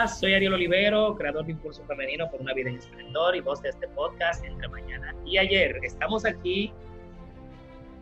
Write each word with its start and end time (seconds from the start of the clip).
Hola, 0.00 0.08
soy 0.08 0.32
Ariel 0.32 0.54
Olivero, 0.54 1.14
creador 1.14 1.44
de 1.44 1.52
Impulso 1.52 1.84
Femenino 1.84 2.30
por 2.30 2.40
una 2.40 2.54
vida 2.54 2.70
en 2.70 2.78
esplendor 2.78 3.36
y 3.36 3.40
voz 3.40 3.60
de 3.60 3.68
este 3.68 3.86
podcast 3.88 4.42
entre 4.46 4.66
mañana 4.68 5.14
y 5.26 5.36
ayer. 5.36 5.78
Estamos 5.82 6.24
aquí 6.24 6.72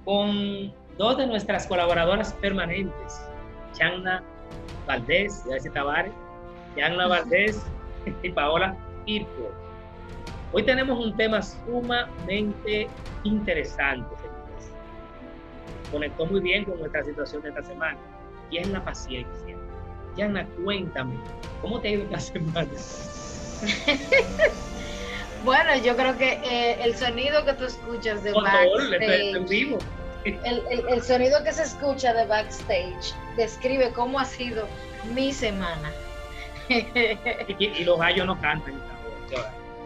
con 0.05 0.73
dos 0.97 1.19
de 1.19 1.27
nuestras 1.27 1.67
colaboradoras 1.67 2.33
permanentes, 2.35 3.21
Chana 3.73 4.23
Valdés, 4.87 5.43
ya 5.49 5.55
decía 5.55 5.73
Tavares, 5.73 6.13
Chana 6.77 7.09
Valdés 7.09 7.67
y 8.23 8.31
Paola 8.31 8.77
Irpo. 9.07 9.51
Hoy 10.53 10.63
tenemos 10.63 11.05
un 11.05 11.17
tema 11.17 11.43
sumamente 11.43 12.87
interesante, 13.25 14.15
señores. 14.19 14.73
Conectó 15.91 16.27
muy 16.27 16.39
bien 16.39 16.65
con 16.65 16.79
nuestra 16.79 17.03
situación 17.03 17.43
de 17.43 17.49
esta 17.49 17.63
semana 17.65 17.99
y 18.53 18.59
es 18.59 18.69
la 18.69 18.85
paciencia. 18.85 19.58
Yana, 20.19 20.47
cuéntame, 20.65 21.15
¿cómo 21.63 21.81
te 21.81 21.89
ha 21.89 21.91
ido 21.93 22.03
esta 22.05 22.19
semana? 22.19 22.69
bueno, 25.45 25.77
yo 25.77 25.97
creo 25.97 26.19
que 26.19 26.41
eh, 26.45 26.83
el 26.83 26.97
sonido 26.97 27.45
que 27.45 27.53
tú 27.53 27.65
escuchas 27.65 28.25
de 28.25 28.33
backstage, 28.33 29.81
el, 30.25 30.41
el, 30.45 30.89
el, 30.89 31.03
sonido 31.03 31.43
que 31.45 31.53
se 31.53 31.63
escucha 31.63 32.13
de 32.13 32.27
backstage 32.27 33.15
describe 33.37 33.93
cómo 33.93 34.19
ha 34.19 34.25
sido 34.25 34.67
mi 35.15 35.33
semana. 35.33 35.93
y, 36.69 37.65
y, 37.65 37.85
los 37.85 37.99
gallos 37.99 38.27
no 38.27 38.41
cantan. 38.41 38.75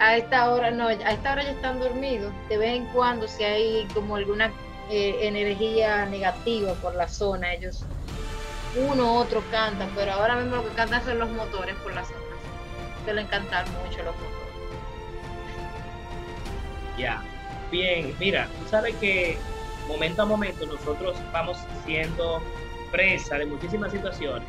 A 0.00 0.16
esta 0.16 0.50
hora 0.50 0.70
no, 0.70 0.88
a 0.88 0.94
esta 0.94 1.32
hora 1.32 1.42
ya 1.42 1.50
están 1.50 1.78
dormidos. 1.78 2.32
De 2.48 2.56
vez 2.56 2.74
en 2.74 2.86
cuando 2.86 3.28
si 3.28 3.44
hay 3.44 3.86
como 3.92 4.16
alguna 4.16 4.50
eh, 4.90 5.18
energía 5.20 6.06
negativa 6.06 6.72
por 6.74 6.94
la 6.94 7.06
zona, 7.06 7.52
ellos 7.52 7.84
uno 8.76 9.14
otro 9.14 9.42
cantan, 9.50 9.90
pero 9.94 10.12
ahora 10.12 10.36
mismo 10.36 10.56
lo 10.56 10.68
que 10.68 10.74
cantan 10.74 11.04
son 11.04 11.18
los 11.18 11.30
motores 11.30 11.74
por 11.76 11.94
la 11.94 12.04
zona. 12.04 12.18
Suelen 13.04 13.26
cantar 13.26 13.66
mucho 13.70 14.02
los 14.02 14.14
motores. 14.14 14.42
Ya, 16.96 17.22
bien, 17.70 18.14
mira, 18.18 18.48
tú 18.60 18.68
sabes 18.68 18.94
que 18.96 19.38
momento 19.88 20.22
a 20.22 20.24
momento 20.24 20.66
nosotros 20.66 21.16
vamos 21.32 21.58
siendo 21.84 22.42
presa 22.90 23.38
de 23.38 23.46
muchísimas 23.46 23.92
situaciones 23.92 24.48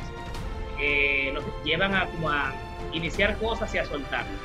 que 0.78 1.30
nos 1.32 1.44
llevan 1.64 1.94
a, 1.94 2.06
como 2.06 2.30
a 2.30 2.52
iniciar 2.92 3.36
cosas 3.38 3.74
y 3.74 3.78
a 3.78 3.86
soltarlas. 3.86 4.40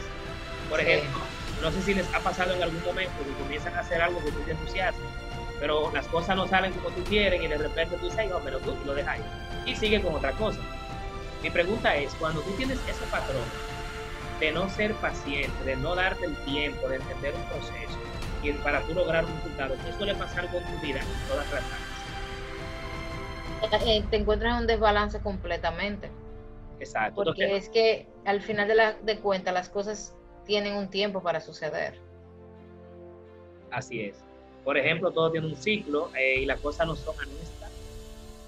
Por 0.69 0.79
ejemplo, 0.79 1.19
no 1.61 1.71
sé 1.71 1.81
si 1.81 1.93
les 1.93 2.13
ha 2.13 2.19
pasado 2.19 2.53
en 2.53 2.63
algún 2.63 2.83
momento 2.83 3.13
que 3.23 3.43
comienzan 3.43 3.73
a 3.75 3.79
hacer 3.79 4.01
algo 4.01 4.23
que 4.23 4.31
tú 4.31 4.39
te 4.41 4.51
entusiasmas, 4.51 5.11
pero 5.59 5.91
las 5.93 6.07
cosas 6.07 6.35
no 6.35 6.47
salen 6.47 6.71
como 6.73 6.89
tú 6.89 7.03
quieres 7.03 7.41
y 7.41 7.47
de 7.47 7.57
repente 7.57 7.97
tú 7.97 8.05
dices, 8.05 8.29
no, 8.29 8.39
pero 8.39 8.59
tú 8.59 8.75
lo 8.85 8.93
dejas 8.93 9.19
ahí 9.19 9.23
y 9.65 9.75
sigue 9.75 10.01
con 10.01 10.15
otra 10.15 10.31
cosa. 10.33 10.59
Mi 11.43 11.49
pregunta 11.49 11.95
es, 11.95 12.13
cuando 12.15 12.41
tú 12.41 12.51
tienes 12.51 12.79
ese 12.87 13.05
patrón 13.05 13.43
de 14.39 14.51
no 14.51 14.69
ser 14.69 14.93
paciente, 14.95 15.63
de 15.63 15.75
no 15.77 15.95
darte 15.95 16.25
el 16.25 16.35
tiempo, 16.45 16.87
de 16.87 16.97
entender 16.97 17.33
un 17.35 17.43
proceso, 17.43 17.97
y 18.41 18.51
para 18.53 18.81
tú 18.81 18.93
lograr 18.93 19.25
un 19.25 19.35
resultado, 19.35 19.75
¿qué 19.85 19.93
suele 19.93 20.15
pasar 20.15 20.49
con 20.49 20.63
tu 20.63 20.79
vida 20.81 20.99
en 20.99 21.27
todas 21.27 21.45
las 21.51 21.63
áreas? 21.63 21.89
Eh, 23.85 24.03
te 24.09 24.17
encuentras 24.17 24.53
en 24.53 24.61
un 24.61 24.67
desbalance 24.67 25.19
completamente. 25.19 26.09
Exacto. 26.79 27.23
Porque 27.23 27.57
es 27.57 27.67
que 27.69 28.07
al 28.25 28.41
final 28.41 28.67
de, 28.69 28.75
la, 28.75 28.93
de 28.93 29.19
cuentas 29.19 29.53
las 29.53 29.69
cosas 29.69 30.15
tienen 30.45 30.75
un 30.75 30.89
tiempo 30.89 31.21
para 31.21 31.41
suceder. 31.41 31.99
Así 33.71 34.01
es. 34.01 34.23
Por 34.69 34.77
ejemplo, 34.77 35.11
todo 35.11 35.31
tiene 35.31 35.47
un 35.47 35.55
ciclo 35.55 36.11
eh, 36.15 36.41
y 36.41 36.45
las 36.45 36.61
cosas 36.61 36.85
no 36.85 36.95
son 36.95 37.15
a 37.19 37.25
nuestra 37.25 37.71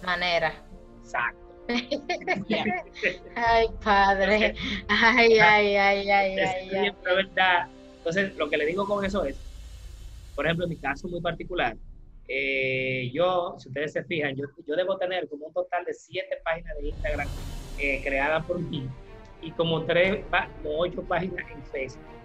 manera. 0.04 0.64
Exacto. 1.00 1.56
ay, 3.36 3.66
padre. 3.84 4.54
Ay, 4.88 5.40
ay, 5.40 5.76
ay, 5.76 6.10
ay, 6.12 6.40
ay. 6.40 6.92
verdad. 7.04 7.72
Entonces, 7.98 8.36
lo 8.36 8.48
que 8.52 8.58
le 8.58 8.68
digo 8.68 8.86
con 8.86 9.04
eso 9.04 9.26
es, 9.26 9.42
por 10.36 10.46
ejemplo, 10.46 10.66
en 10.66 10.70
mi 10.70 10.78
caso 10.78 11.08
muy 11.08 11.22
particular, 11.22 11.76
eh, 12.28 13.10
yo, 13.12 13.56
si 13.58 13.70
ustedes 13.70 13.94
se 13.94 14.04
fijan, 14.04 14.36
yo, 14.36 14.46
yo 14.68 14.76
debo 14.76 15.00
tener 15.00 15.28
como 15.28 15.48
un 15.48 15.54
total 15.54 15.84
de 15.86 15.94
siete 15.96 16.38
páginas 16.46 16.78
de 16.80 16.90
Instagram 16.90 17.30
eh, 17.78 18.00
creadas 18.04 18.46
por 18.46 18.62
mí 18.62 18.88
y 19.40 19.52
como 19.54 19.88
tres, 19.88 20.28
como 20.54 20.81
ocho 20.81 21.04
páginas 21.04 21.44
en 21.56 21.66
Facebook. 21.66 22.21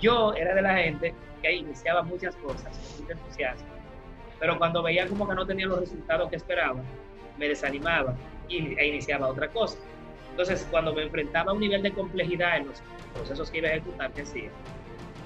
Yo 0.00 0.34
era 0.34 0.54
de 0.54 0.62
la 0.62 0.76
gente 0.76 1.14
que 1.42 1.52
iniciaba 1.52 2.02
muchas 2.02 2.34
cosas, 2.36 2.78
muy 3.00 3.10
entusiasmo, 3.10 3.66
pero 4.38 4.58
cuando 4.58 4.82
veía 4.82 5.06
como 5.06 5.28
que 5.28 5.34
no 5.34 5.46
tenía 5.46 5.66
los 5.66 5.80
resultados 5.80 6.28
que 6.30 6.36
esperaba, 6.36 6.80
me 7.38 7.48
desanimaba 7.48 8.14
e 8.48 8.86
iniciaba 8.86 9.28
otra 9.28 9.48
cosa. 9.48 9.78
Entonces, 10.30 10.66
cuando 10.70 10.94
me 10.94 11.02
enfrentaba 11.02 11.52
a 11.52 11.54
un 11.54 11.60
nivel 11.60 11.82
de 11.82 11.92
complejidad 11.92 12.56
en 12.56 12.68
los 12.68 12.82
procesos 13.14 13.50
que 13.50 13.58
iba 13.58 13.68
a 13.68 13.72
ejecutar, 13.72 14.10
¿qué 14.12 14.22
hacía? 14.22 14.50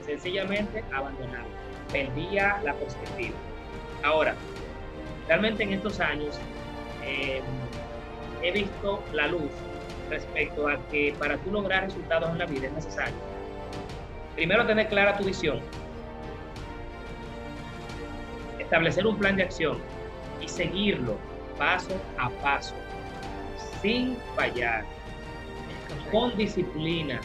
Sencillamente 0.05 0.85
abandonaba, 0.93 1.47
perdía 1.93 2.61
la 2.65 2.75
perspectiva. 2.75 3.37
Ahora, 4.03 4.35
realmente 5.29 5.63
en 5.63 5.75
estos 5.75 6.01
años 6.01 6.39
eh, 7.05 7.41
he 8.43 8.51
visto 8.51 9.03
la 9.13 9.29
luz 9.29 9.51
respecto 10.11 10.69
a 10.69 10.77
que 10.89 11.15
para 11.19 11.37
tú 11.39 11.51
lograr 11.53 11.85
resultados 11.85 12.31
en 12.31 12.39
la 12.39 12.47
vida 12.47 12.67
es 12.67 12.73
necesario, 12.73 13.15
primero 14.37 14.67
tener 14.67 14.89
clara 14.89 15.17
tu 15.17 15.25
visión, 15.25 15.61
establecer 18.59 19.07
un 19.07 19.17
plan 19.19 19.35
de 19.35 19.45
acción 19.45 19.79
y 20.41 20.49
seguirlo 20.49 21.17
paso 21.59 21.95
a 22.19 22.29
paso, 22.43 22.75
sin 23.81 24.17
fallar, 24.37 24.85
con 26.13 26.37
disciplina, 26.37 27.21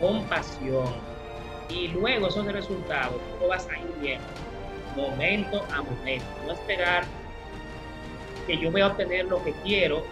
con 0.00 0.24
pasión. 0.24 0.94
Y 1.68 1.88
luego 1.88 2.28
esos 2.28 2.46
resultados 2.46 3.20
tú 3.38 3.48
vas 3.48 3.68
a 3.68 3.78
ir 3.78 3.92
viendo 4.00 4.26
momento 4.96 5.64
a 5.74 5.82
momento. 5.82 6.26
No 6.46 6.52
esperar 6.52 7.04
que 8.46 8.56
yo 8.56 8.70
voy 8.70 8.80
a 8.80 8.86
obtener 8.88 9.26
lo 9.26 9.42
que 9.44 9.52
quiero 9.64 10.04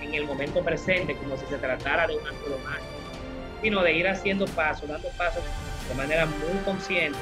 en 0.00 0.14
el 0.14 0.24
momento 0.24 0.62
presente, 0.62 1.14
como 1.16 1.36
si 1.36 1.44
se 1.46 1.58
tratara 1.58 2.06
de 2.06 2.16
un 2.16 2.26
acto 2.26 2.50
sino 3.62 3.82
de 3.82 3.92
ir 3.92 4.08
haciendo 4.08 4.46
pasos, 4.46 4.88
dando 4.88 5.08
pasos 5.10 5.42
de 5.88 5.94
manera 5.94 6.26
muy 6.26 6.58
consciente 6.64 7.18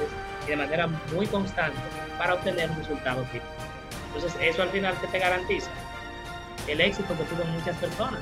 y 0.47 0.51
de 0.51 0.57
manera 0.57 0.87
muy 1.13 1.27
constante 1.27 1.79
para 2.19 2.35
obtener 2.35 2.71
un 2.71 2.77
resultado 2.77 3.25
final. 3.27 3.47
Entonces, 4.15 4.41
eso 4.41 4.63
al 4.63 4.71
final, 4.71 4.95
¿qué 5.01 5.07
te 5.07 5.19
garantiza? 5.19 5.71
El 6.67 6.81
éxito 6.81 7.17
que 7.17 7.25
tuvo 7.25 7.45
muchas 7.45 7.77
personas. 7.77 8.21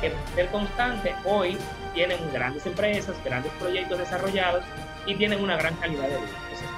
Que 0.00 0.12
ser 0.34 0.48
constante, 0.48 1.14
hoy 1.24 1.58
tienen 1.94 2.18
grandes 2.32 2.64
empresas, 2.64 3.14
grandes 3.24 3.52
proyectos 3.58 3.98
desarrollados 3.98 4.64
y 5.06 5.14
tienen 5.14 5.42
una 5.42 5.56
gran 5.56 5.74
calidad 5.76 6.04
de 6.04 6.16
vida. 6.16 6.38
Entonces, 6.42 6.68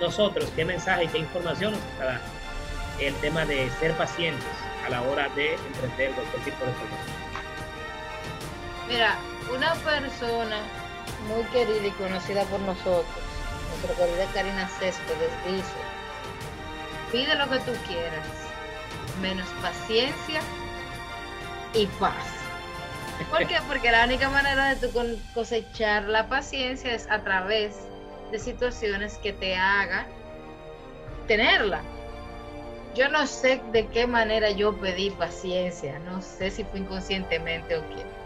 nosotros, 0.00 0.52
¿qué 0.54 0.64
mensaje 0.64 1.04
y 1.04 1.08
qué 1.08 1.18
información 1.18 1.72
nos 1.72 1.80
está 1.80 2.04
dando? 2.04 2.22
El 3.00 3.14
tema 3.16 3.44
de 3.44 3.68
ser 3.80 3.92
pacientes 3.94 4.44
a 4.86 4.90
la 4.90 5.02
hora 5.02 5.28
de 5.30 5.54
emprender 5.54 6.12
cualquier 6.12 6.44
tipo 6.44 6.64
de 6.64 6.72
proyecto. 6.72 7.23
Mira, 8.94 9.18
una 9.52 9.74
persona 9.74 10.62
muy 11.26 11.42
querida 11.46 11.84
y 11.84 11.90
conocida 11.90 12.44
por 12.44 12.60
nosotros, 12.60 13.04
nuestra 13.70 14.06
querida 14.06 14.24
Karina 14.32 14.68
Céspedes, 14.68 15.32
dice 15.44 15.74
pide 17.10 17.34
lo 17.34 17.50
que 17.50 17.58
tú 17.58 17.72
quieras, 17.88 18.28
menos 19.20 19.48
paciencia 19.60 20.40
y 21.72 21.86
paz. 21.98 22.24
¿Por 23.30 23.48
qué? 23.48 23.56
Porque 23.68 23.90
la 23.90 24.04
única 24.04 24.30
manera 24.30 24.76
de 24.76 24.86
tú 24.86 24.96
cosechar 25.34 26.04
la 26.04 26.28
paciencia 26.28 26.94
es 26.94 27.10
a 27.10 27.18
través 27.24 27.88
de 28.30 28.38
situaciones 28.38 29.18
que 29.18 29.32
te 29.32 29.56
hagan 29.56 30.06
tenerla. 31.26 31.80
Yo 32.94 33.08
no 33.08 33.26
sé 33.26 33.60
de 33.72 33.88
qué 33.88 34.06
manera 34.06 34.50
yo 34.50 34.76
pedí 34.76 35.10
paciencia, 35.10 35.98
no 35.98 36.22
sé 36.22 36.52
si 36.52 36.62
fue 36.62 36.78
inconscientemente 36.78 37.76
o 37.76 37.88
qué, 37.88 38.23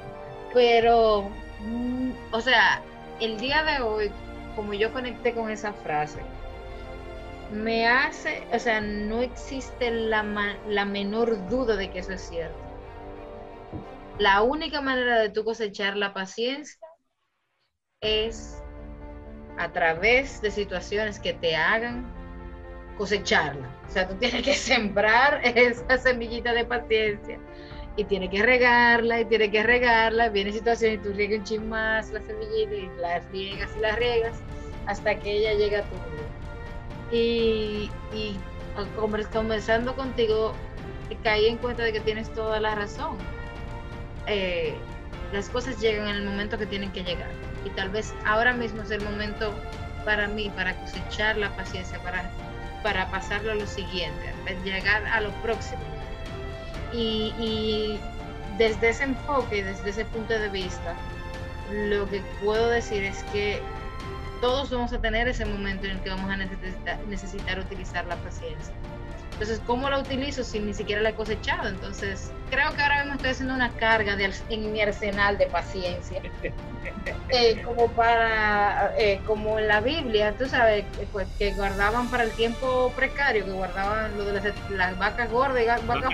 pero, 0.52 1.30
mm, 1.60 2.12
o 2.32 2.40
sea, 2.40 2.82
el 3.20 3.38
día 3.38 3.62
de 3.64 3.82
hoy, 3.82 4.10
como 4.56 4.74
yo 4.74 4.92
conecté 4.92 5.34
con 5.34 5.50
esa 5.50 5.72
frase, 5.72 6.20
me 7.52 7.86
hace, 7.86 8.42
o 8.52 8.58
sea, 8.58 8.80
no 8.80 9.22
existe 9.22 9.90
la, 9.90 10.22
la 10.68 10.84
menor 10.84 11.48
duda 11.48 11.76
de 11.76 11.90
que 11.90 12.00
eso 12.00 12.12
es 12.12 12.22
cierto. 12.28 12.58
La 14.18 14.42
única 14.42 14.80
manera 14.80 15.18
de 15.18 15.30
tú 15.30 15.44
cosechar 15.44 15.96
la 15.96 16.12
paciencia 16.12 16.86
es 18.00 18.62
a 19.58 19.72
través 19.72 20.40
de 20.40 20.50
situaciones 20.50 21.18
que 21.18 21.32
te 21.32 21.56
hagan 21.56 22.06
cosecharla. 22.96 23.68
O 23.86 23.90
sea, 23.90 24.08
tú 24.08 24.16
tienes 24.16 24.42
que 24.42 24.54
sembrar 24.54 25.40
esa 25.44 25.98
semillita 25.98 26.52
de 26.52 26.64
paciencia 26.64 27.38
y 27.98 28.04
tienes 28.04 28.30
que 28.30 28.42
regarla 28.42 29.20
y 29.20 29.24
tienes 29.24 29.50
que 29.50 29.62
regarla. 29.64 30.28
Viene 30.28 30.52
situaciones 30.52 31.00
y 31.00 31.02
tú 31.02 31.12
riegas 31.12 31.40
un 31.40 31.44
chin 31.44 31.68
más 31.68 32.10
la 32.10 32.20
semillita 32.22 32.74
y 32.74 32.90
la 33.00 33.18
riegas 33.32 33.70
y 33.76 33.80
la 33.80 33.96
riegas 33.96 34.36
hasta 34.86 35.18
que 35.18 35.32
ella 35.32 35.54
llega 35.54 35.80
a 35.80 35.82
tu 35.82 35.96
vida. 35.96 37.10
Y, 37.10 37.90
y 38.14 38.36
conversando 39.32 39.96
contigo, 39.96 40.54
caí 41.24 41.46
en 41.46 41.58
cuenta 41.58 41.82
de 41.82 41.92
que 41.92 41.98
tienes 42.00 42.32
toda 42.34 42.60
la 42.60 42.76
razón. 42.76 43.18
Eh, 44.28 44.74
las 45.32 45.48
cosas 45.48 45.80
llegan 45.80 46.06
en 46.06 46.16
el 46.16 46.24
momento 46.24 46.56
que 46.56 46.66
tienen 46.66 46.92
que 46.92 47.02
llegar. 47.02 47.30
Y 47.64 47.70
tal 47.70 47.90
vez 47.90 48.14
ahora 48.24 48.52
mismo 48.52 48.82
es 48.82 48.92
el 48.92 49.02
momento 49.02 49.52
para 50.04 50.28
mí, 50.28 50.52
para 50.54 50.72
cosechar 50.76 51.36
la 51.36 51.50
paciencia, 51.56 51.98
para, 52.04 52.30
para 52.84 53.10
pasarlo 53.10 53.50
a 53.50 53.54
lo 53.56 53.66
siguiente, 53.66 54.32
llegar 54.64 55.04
a 55.06 55.20
lo 55.20 55.32
próximo. 55.42 55.97
Y, 56.93 57.35
y 57.38 58.00
desde 58.56 58.90
ese 58.90 59.05
enfoque, 59.05 59.62
desde 59.62 59.90
ese 59.90 60.05
punto 60.06 60.32
de 60.32 60.49
vista, 60.49 60.94
lo 61.73 62.08
que 62.08 62.23
puedo 62.43 62.69
decir 62.70 63.05
es 63.05 63.23
que 63.25 63.61
todos 64.40 64.70
vamos 64.70 64.93
a 64.93 65.00
tener 65.00 65.29
ese 65.29 65.44
momento 65.44 65.87
en 65.87 65.93
el 65.93 66.00
que 66.00 66.11
vamos 66.11 66.31
a 66.31 66.37
necesitar, 66.37 66.99
necesitar 67.08 67.58
utilizar 67.58 68.06
la 68.06 68.17
paciencia. 68.17 68.75
Entonces, 69.32 69.61
¿cómo 69.67 69.88
la 69.88 70.00
utilizo 70.00 70.43
si 70.43 70.58
ni 70.58 70.75
siquiera 70.75 71.00
la 71.00 71.11
he 71.11 71.14
cosechado? 71.14 71.69
Entonces, 71.69 72.32
creo 72.50 72.75
que 72.75 72.82
ahora 72.82 73.00
mismo 73.00 73.14
estoy 73.14 73.31
haciendo 73.31 73.55
una 73.55 73.70
carga 73.70 74.17
de, 74.17 74.32
en 74.49 74.73
mi 74.73 74.81
arsenal 74.81 75.38
de 75.38 75.46
paciencia. 75.46 76.20
Eh, 77.31 77.62
como 77.62 77.90
para, 77.93 78.94
eh, 78.96 79.20
como 79.26 79.58
en 79.58 79.69
la 79.69 79.81
Biblia, 79.81 80.35
tú 80.38 80.46
sabes, 80.46 80.85
pues, 81.12 81.26
que 81.38 81.52
guardaban 81.52 82.11
para 82.11 82.25
el 82.25 82.31
tiempo 82.32 82.93
precario, 82.96 83.44
que 83.44 83.50
guardaban 83.50 84.17
lo 84.17 84.25
de 84.25 84.55
las, 84.70 84.99
vacas 84.99 85.31
gordas 85.31 85.62
y 85.62 85.67
vacas. 85.87 86.12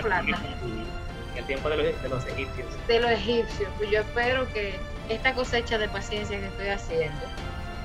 En 1.32 1.38
el 1.38 1.44
tiempo 1.44 1.68
de 1.68 1.76
los, 1.76 2.02
de 2.02 2.08
los 2.08 2.26
egipcios. 2.26 2.66
De 2.88 3.00
los 3.00 3.10
egipcios. 3.10 3.68
Pues 3.78 3.90
yo 3.90 4.00
espero 4.00 4.52
que 4.52 4.74
esta 5.08 5.34
cosecha 5.34 5.78
de 5.78 5.88
paciencia 5.88 6.38
que 6.38 6.46
estoy 6.46 6.68
haciendo 6.68 7.20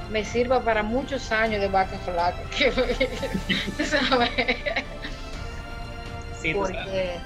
me 0.10 0.26
sirva 0.26 0.62
para 0.62 0.84
muchos 0.84 1.32
años 1.32 1.62
de 1.62 1.68
vaca 1.68 1.98
flaca. 2.00 2.40
¿sabes? 3.86 4.58
Sí, 6.42 6.54
Porque... 6.54 7.20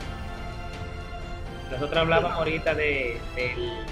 Nosotros 1.71 1.98
hablábamos 1.98 2.33
ahorita 2.33 2.75
de, 2.75 3.19
del, 3.36 3.86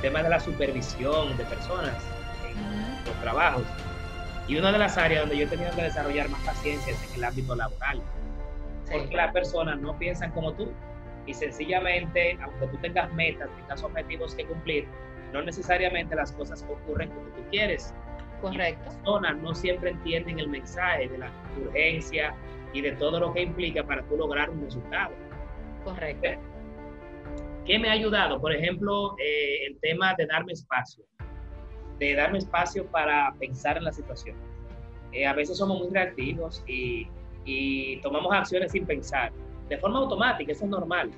tema 0.00 0.22
de 0.22 0.30
la 0.30 0.40
supervisión 0.40 1.36
de 1.36 1.44
personas 1.44 1.94
en 2.48 3.04
los 3.04 3.14
trabajos. 3.20 3.64
Y 4.46 4.56
una 4.56 4.72
de 4.72 4.78
las 4.78 4.98
áreas 4.98 5.22
donde 5.22 5.38
yo 5.38 5.44
he 5.44 5.48
tenido 5.48 5.70
que 5.74 5.82
desarrollar 5.82 6.28
más 6.28 6.40
paciencia 6.42 6.92
es 6.92 7.10
en 7.10 7.14
el 7.18 7.24
ámbito 7.24 7.54
laboral. 7.54 8.02
Porque 8.90 9.16
las 9.16 9.32
personas 9.32 9.78
no 9.80 9.96
piensan 9.98 10.30
como 10.32 10.52
tú. 10.52 10.70
Y 11.26 11.32
sencillamente, 11.32 12.38
aunque 12.42 12.66
tú 12.66 12.76
tengas 12.78 13.10
metas, 13.14 13.48
tengas 13.56 13.82
objetivos 13.82 14.34
que 14.34 14.44
cumplir, 14.44 14.86
no 15.32 15.40
necesariamente 15.42 16.14
las 16.14 16.32
cosas 16.32 16.64
ocurren 16.68 17.08
como 17.08 17.26
tú 17.28 17.42
quieres. 17.50 17.94
Correcto. 18.42 18.84
las 18.84 18.94
personas 18.94 19.36
no 19.38 19.54
siempre 19.54 19.90
entienden 19.90 20.38
el 20.38 20.48
mensaje 20.48 21.08
de 21.08 21.16
la 21.16 21.30
urgencia 21.64 22.34
y 22.74 22.82
de 22.82 22.92
todo 22.92 23.18
lo 23.18 23.32
que 23.32 23.40
implica 23.42 23.82
para 23.82 24.02
tú 24.02 24.18
lograr 24.18 24.50
un 24.50 24.62
resultado. 24.62 25.14
Correcto. 25.84 26.28
¿Qué 27.64 27.78
me 27.78 27.88
ha 27.88 27.92
ayudado? 27.92 28.40
Por 28.40 28.52
ejemplo, 28.52 29.16
eh, 29.18 29.66
el 29.66 29.78
tema 29.80 30.14
de 30.14 30.26
darme 30.26 30.52
espacio, 30.52 31.04
de 31.98 32.14
darme 32.14 32.38
espacio 32.38 32.86
para 32.86 33.34
pensar 33.38 33.78
en 33.78 33.84
la 33.84 33.92
situación. 33.92 34.36
Eh, 35.12 35.26
a 35.26 35.32
veces 35.32 35.56
somos 35.56 35.78
muy 35.78 35.90
reactivos 35.90 36.62
y, 36.66 37.08
y 37.44 38.00
tomamos 38.02 38.32
acciones 38.34 38.72
sin 38.72 38.84
pensar, 38.84 39.32
de 39.68 39.78
forma 39.78 40.00
automática, 40.00 40.52
eso 40.52 40.64
es 40.64 40.70
normal. 40.70 41.10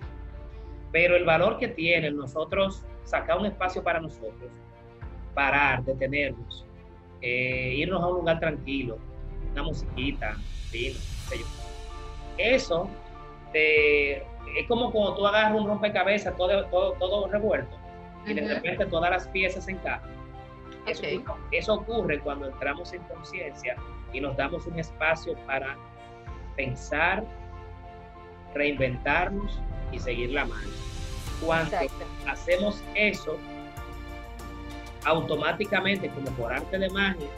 Pero 0.93 1.17
el 1.17 1.25
valor 1.25 1.59
que 1.59 1.69
tiene 1.69 2.11
nosotros 2.11 2.85
sacar 3.05 3.39
un 3.39 3.47
espacio 3.47 3.83
para 3.83 4.01
nosotros, 4.01 4.51
parar, 5.35 5.85
detenernos, 5.85 6.65
eh, 7.23 7.75
irnos 7.77 8.03
a 8.03 8.07
un 8.07 8.17
lugar 8.19 8.39
tranquilo, 8.39 8.99
una 9.53 9.63
musiquita, 9.65 10.37
vino, 10.71 10.97
Eso 12.39 12.89
es 13.57 14.67
como 14.69 14.91
cuando 14.91 15.15
tú 15.15 15.27
agarras 15.27 15.55
un 15.55 15.67
rompecabezas 15.67 16.37
todo, 16.37 16.67
todo, 16.67 16.93
todo 16.93 17.29
revuelto 17.29 17.77
y 18.27 18.35
de 18.35 18.55
repente 18.55 18.87
todas 18.87 19.11
las 19.11 19.29
piezas 19.29 19.69
encajan. 19.69 20.11
Eso, 20.87 21.03
eso 21.51 21.75
ocurre 21.75 22.21
cuando 22.21 22.47
entramos 22.47 22.93
en 22.93 23.03
conciencia 23.05 23.77
y 24.13 24.21
nos 24.21 24.37
damos 24.37 24.67
un 24.67 24.79
espacio 24.79 25.37
para 25.47 25.77
pensar, 26.57 27.25
reinventarnos 28.55 29.61
y 29.93 29.99
seguir 29.99 30.33
la 30.33 30.45
mano. 30.45 30.69
Cuando 31.45 31.77
hacemos 32.27 32.83
eso, 32.95 33.37
automáticamente, 35.05 36.09
como 36.11 36.31
por 36.31 36.53
arte 36.53 36.79
de 36.79 36.89
magia, 36.91 37.29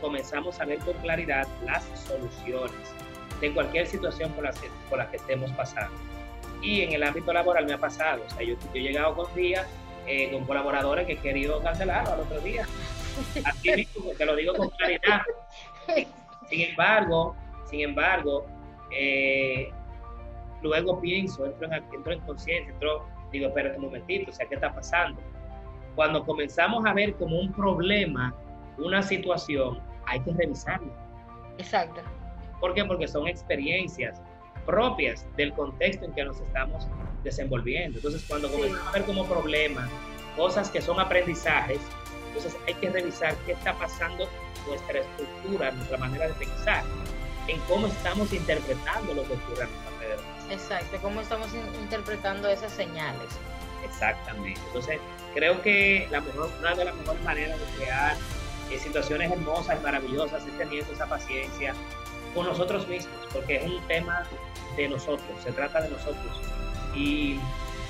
comenzamos 0.00 0.60
a 0.60 0.64
ver 0.64 0.78
con 0.80 0.94
claridad 0.94 1.46
las 1.64 1.84
soluciones 1.94 2.94
de 3.40 3.52
cualquier 3.52 3.86
situación 3.86 4.30
por 4.32 4.44
la 4.44 4.50
que, 4.52 4.68
por 4.88 4.98
la 4.98 5.10
que 5.10 5.16
estemos 5.16 5.50
pasando. 5.52 5.96
Y 6.62 6.82
en 6.82 6.92
el 6.92 7.02
ámbito 7.02 7.32
laboral 7.32 7.66
me 7.66 7.72
ha 7.72 7.78
pasado, 7.78 8.22
o 8.26 8.30
sea, 8.30 8.42
yo, 8.42 8.54
he 8.74 8.80
llegado 8.80 9.14
con 9.14 9.34
días 9.34 9.66
eh, 10.06 10.30
con 10.30 10.44
colaboradores 10.44 11.06
que 11.06 11.12
he 11.12 11.18
querido 11.18 11.60
cancelar 11.62 12.06
al 12.08 12.20
otro 12.20 12.40
día. 12.40 12.66
Así 13.44 13.70
mismo, 13.76 14.10
te 14.16 14.26
lo 14.26 14.36
digo 14.36 14.54
con 14.54 14.68
claridad. 14.70 15.22
Sin 16.48 16.60
embargo, 16.62 17.36
sin 17.66 17.80
embargo, 17.80 18.46
eh, 18.90 19.70
luego 20.62 21.00
pienso, 21.00 21.46
entro 21.46 21.66
en, 21.66 21.84
entro 21.94 22.12
en 22.12 22.20
conciencia, 22.20 22.72
entro 22.72 23.06
digo, 23.30 23.48
espérate 23.48 23.76
un 23.76 23.84
momentito, 23.84 24.30
o 24.30 24.34
sea, 24.34 24.46
¿qué 24.46 24.56
está 24.56 24.72
pasando? 24.72 25.20
Cuando 25.94 26.24
comenzamos 26.24 26.84
a 26.84 26.92
ver 26.92 27.14
como 27.14 27.38
un 27.38 27.52
problema, 27.52 28.34
una 28.78 29.02
situación, 29.02 29.80
hay 30.06 30.20
que 30.20 30.32
revisarlo. 30.32 30.92
Exacto. 31.58 32.00
¿Por 32.60 32.74
qué? 32.74 32.84
Porque 32.84 33.08
son 33.08 33.26
experiencias 33.26 34.20
propias 34.66 35.26
del 35.36 35.52
contexto 35.52 36.04
en 36.04 36.12
que 36.12 36.24
nos 36.24 36.40
estamos 36.40 36.86
desenvolviendo. 37.24 37.98
Entonces, 37.98 38.24
cuando 38.28 38.50
comenzamos 38.50 38.86
a 38.86 38.92
ver 38.92 39.04
como 39.04 39.26
problema 39.26 39.88
cosas 40.36 40.70
que 40.70 40.80
son 40.80 41.00
aprendizajes, 41.00 41.80
entonces 42.28 42.56
hay 42.66 42.74
que 42.74 42.90
revisar 42.90 43.34
qué 43.46 43.52
está 43.52 43.74
pasando 43.74 44.28
nuestra 44.68 45.00
estructura, 45.00 45.70
nuestra 45.72 45.98
manera 45.98 46.28
de 46.28 46.34
pensar, 46.34 46.84
en 47.48 47.58
cómo 47.62 47.86
estamos 47.86 48.32
interpretando 48.32 49.14
lo 49.14 49.24
que 49.24 49.32
ocurre 49.32 49.64
a 49.64 49.66
nuestro 49.66 49.94
alrededor. 49.94 50.24
Exacto, 50.50 50.98
cómo 51.02 51.20
estamos 51.20 51.48
interpretando 51.82 52.48
esas 52.48 52.72
señales. 52.72 53.28
Exactamente. 53.84 54.60
Entonces, 54.66 55.00
creo 55.34 55.60
que 55.62 56.06
la 56.10 56.20
mejor, 56.20 56.50
una 56.60 56.74
de 56.74 56.84
las 56.84 56.94
mejores 56.94 57.22
maneras 57.22 57.58
de 57.58 57.66
crear 57.76 58.16
eh, 58.70 58.78
situaciones 58.78 59.32
hermosas, 59.32 59.82
maravillosas, 59.82 60.46
es 60.46 60.58
teniendo 60.58 60.92
esa 60.92 61.06
paciencia 61.06 61.74
con 62.34 62.46
nosotros 62.46 62.86
mismos, 62.88 63.16
porque 63.32 63.56
es 63.56 63.64
un 63.64 63.80
tema 63.88 64.24
de 64.76 64.88
nosotros, 64.88 65.28
se 65.42 65.52
trata 65.52 65.82
de 65.82 65.90
nosotros. 65.90 66.40
Y 66.94 67.38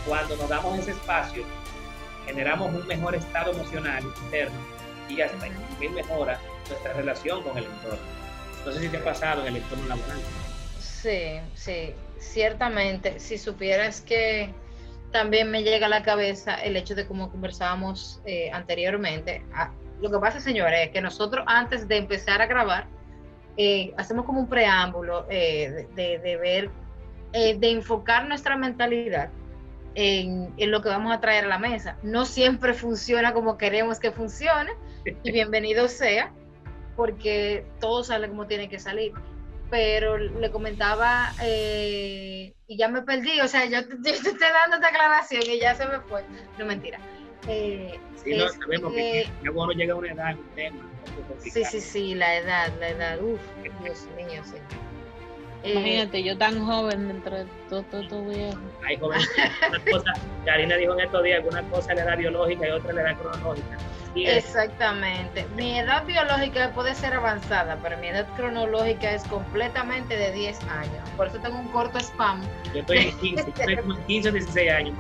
cuando 0.07 0.37
nos 0.37 0.49
damos 0.49 0.79
ese 0.79 0.93
espacio, 0.93 1.45
generamos 2.27 2.75
un 2.75 2.87
mejor 2.87 3.15
estado 3.15 3.53
emocional 3.53 4.03
interno 4.25 4.59
y 5.09 5.21
hasta 5.21 5.39
también 5.39 5.95
mejora 5.95 6.39
nuestra 6.69 6.93
relación 6.93 7.43
con 7.43 7.59
el 7.59 7.65
entorno. 7.65 7.99
No 8.65 8.73
sé 8.73 8.81
si 8.81 8.89
te 8.89 8.99
ha 8.99 9.05
pasado 9.05 9.43
en 9.43 9.49
el 9.49 9.57
entorno 9.57 9.89
laboral. 9.89 10.19
Sí, 10.79 11.41
sí, 11.55 11.95
ciertamente. 12.19 13.19
Si 13.19 13.39
supieras 13.39 14.01
que 14.01 14.55
también 15.13 15.51
me 15.51 15.63
llega 15.63 15.87
a 15.87 15.89
la 15.89 16.03
cabeza 16.03 16.55
el 16.57 16.77
hecho 16.77 16.95
de 16.95 17.07
como 17.07 17.31
conversábamos 17.31 18.21
eh, 18.25 18.51
anteriormente. 18.53 19.43
Ah, 19.55 19.73
lo 20.01 20.11
que 20.11 20.19
pasa, 20.19 20.41
señores, 20.41 20.87
es 20.87 20.91
que 20.91 21.01
nosotros 21.01 21.45
antes 21.49 21.89
de 21.89 21.97
empezar 21.97 22.41
a 22.41 22.47
grabar, 22.47 22.87
eh, 23.57 23.93
hacemos 23.97 24.25
como 24.25 24.41
un 24.41 24.49
preámbulo 24.49 25.27
eh, 25.31 25.89
de, 25.95 26.37
ver, 26.37 26.71
de 27.33 27.71
enfocar 27.71 28.27
nuestra 28.27 28.57
mentalidad 28.57 29.31
en, 29.95 30.53
en, 30.57 30.71
lo 30.71 30.83
que 30.83 30.89
vamos 30.89 31.13
a 31.13 31.21
traer 31.21 31.45
a 31.45 31.49
la 31.49 31.59
mesa. 31.59 31.97
No 32.03 32.25
siempre 32.25 32.75
funciona 32.75 33.33
como 33.33 33.59
queremos 33.59 33.99
que 33.99 34.13
funcione, 34.13 34.73
y 35.23 35.33
bienvenido 35.33 35.89
sea, 35.89 36.33
porque 36.97 37.65
todo 37.81 38.05
sale 38.05 38.29
como 38.29 38.47
tiene 38.47 38.69
que 38.69 38.79
salir 38.79 39.13
pero 39.71 40.19
le 40.19 40.51
comentaba 40.51 41.33
eh, 41.41 42.53
y 42.67 42.77
ya 42.77 42.89
me 42.89 43.03
perdí, 43.03 43.41
o 43.41 43.49
sea, 43.49 43.65
yo, 43.71 43.87
te 43.87 44.11
estoy 44.11 44.33
dando 44.33 44.77
esta 44.77 44.89
aclaración 44.89 45.43
y 45.47 45.61
ya 45.61 45.75
se 45.75 45.87
me 45.87 46.01
fue. 46.01 46.25
No, 46.59 46.67
mentira. 46.67 46.99
Eh, 47.49 47.99
sí, 48.23 48.37
no, 48.37 48.49
sabemos 48.49 48.93
que, 48.93 49.29
ya 49.43 49.53
cuando 49.53 49.73
llega 49.75 49.95
una 49.95 50.13
edad, 50.13 50.37
un 50.37 50.55
tema. 50.55 50.91
sí, 51.39 51.65
sí, 51.65 51.81
sí, 51.81 52.15
la 52.15 52.37
edad, 52.37 52.71
la 52.79 52.89
edad, 52.91 53.23
uf, 53.23 53.41
Dios 53.83 54.07
mío, 54.17 54.43
sí. 54.45 54.57
Eh, 55.63 55.73
Imagínate, 55.73 56.23
yo 56.23 56.39
tan 56.39 56.65
joven 56.65 57.09
dentro 57.09 57.37
de 57.37 57.47
todo, 57.69 57.83
todo, 57.83 58.25
viejo. 58.25 58.59
Hay 58.87 58.97
jóvenes, 58.97 59.29
una 59.69 59.81
cosa, 59.91 60.13
Karina 60.47 60.77
dijo 60.77 60.95
en 60.95 61.01
estos 61.01 61.23
días 61.23 61.43
que 61.43 61.49
una 61.49 61.63
cosa 61.69 61.95
le 61.95 62.03
da 62.03 62.17
biológica 62.17 62.67
y 62.67 62.71
otra 62.71 62.93
le 62.93 63.03
da 63.03 63.15
cronológica. 63.15 63.79
Exactamente. 64.15 65.47
Mi 65.55 65.79
edad 65.79 66.05
biológica 66.05 66.73
puede 66.75 66.95
ser 66.95 67.15
avanzada, 67.15 67.79
pero 67.83 67.97
mi 67.99 68.09
edad 68.09 68.27
cronológica 68.37 69.13
es 69.13 69.23
completamente 69.25 70.17
de 70.17 70.33
10 70.33 70.63
años. 70.65 71.09
Por 71.17 71.29
eso 71.29 71.39
tengo 71.39 71.59
un 71.59 71.69
corto 71.69 71.99
spam. 71.99 72.43
Yo 72.75 72.81
estoy 72.81 72.99
en 72.99 73.19
15, 73.19 73.51
estoy 73.51 73.77
como 73.77 74.07
15 74.07 74.29
o 74.31 74.33
16 74.33 74.71
años. 74.73 74.95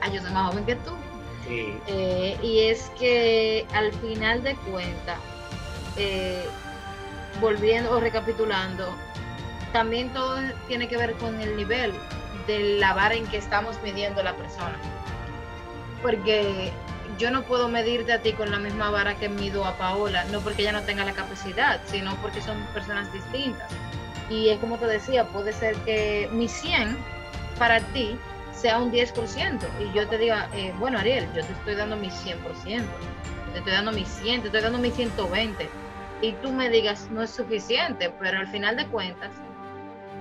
Ah, 0.00 0.08
yo 0.08 0.20
soy 0.20 0.30
más 0.32 0.50
joven 0.50 0.64
que 0.64 0.74
tú. 0.76 0.92
Eh, 1.50 2.38
y 2.42 2.60
es 2.60 2.90
que 2.98 3.66
al 3.74 3.92
final 3.94 4.42
de 4.42 4.54
cuentas, 4.56 5.18
eh, 5.96 6.44
volviendo 7.40 7.90
o 7.92 8.00
recapitulando, 8.00 8.94
también 9.72 10.12
todo 10.12 10.38
tiene 10.68 10.88
que 10.88 10.96
ver 10.96 11.14
con 11.14 11.40
el 11.40 11.56
nivel 11.56 11.92
de 12.46 12.78
la 12.78 12.94
vara 12.94 13.14
en 13.14 13.26
que 13.26 13.36
estamos 13.36 13.76
midiendo 13.82 14.22
la 14.22 14.34
persona. 14.36 14.78
porque 16.02 16.72
yo 17.18 17.30
no 17.30 17.42
puedo 17.42 17.68
medirte 17.68 18.14
a 18.14 18.22
ti 18.22 18.32
con 18.32 18.50
la 18.50 18.58
misma 18.58 18.90
vara 18.90 19.14
que 19.16 19.28
mido 19.28 19.66
a 19.66 19.76
Paola, 19.76 20.24
no 20.32 20.40
porque 20.40 20.62
ella 20.62 20.72
no 20.72 20.82
tenga 20.82 21.04
la 21.04 21.12
capacidad, 21.12 21.78
sino 21.84 22.16
porque 22.22 22.40
son 22.40 22.56
personas 22.72 23.12
distintas. 23.12 23.70
Y 24.30 24.48
es 24.48 24.58
como 24.58 24.78
te 24.78 24.86
decía, 24.86 25.26
puede 25.26 25.52
ser 25.52 25.76
que 25.84 26.30
mi 26.32 26.48
100 26.48 26.96
para 27.58 27.80
ti 27.80 28.16
sea 28.60 28.78
un 28.78 28.92
10%. 28.92 29.58
Y 29.80 29.96
yo 29.96 30.06
te 30.08 30.18
diga, 30.18 30.48
eh, 30.54 30.72
bueno, 30.78 30.98
Ariel, 30.98 31.26
yo 31.34 31.44
te 31.44 31.52
estoy 31.52 31.74
dando 31.74 31.96
mi 31.96 32.08
100%, 32.08 32.84
te 33.52 33.58
estoy 33.58 33.72
dando 33.72 33.92
mi 33.92 34.04
100, 34.04 34.42
te 34.42 34.46
estoy 34.48 34.62
dando 34.62 34.78
mi 34.78 34.90
120. 34.90 35.68
Y 36.22 36.32
tú 36.34 36.52
me 36.52 36.68
digas, 36.68 37.08
no 37.10 37.22
es 37.22 37.30
suficiente, 37.30 38.12
pero 38.20 38.38
al 38.38 38.48
final 38.48 38.76
de 38.76 38.86
cuentas, 38.86 39.30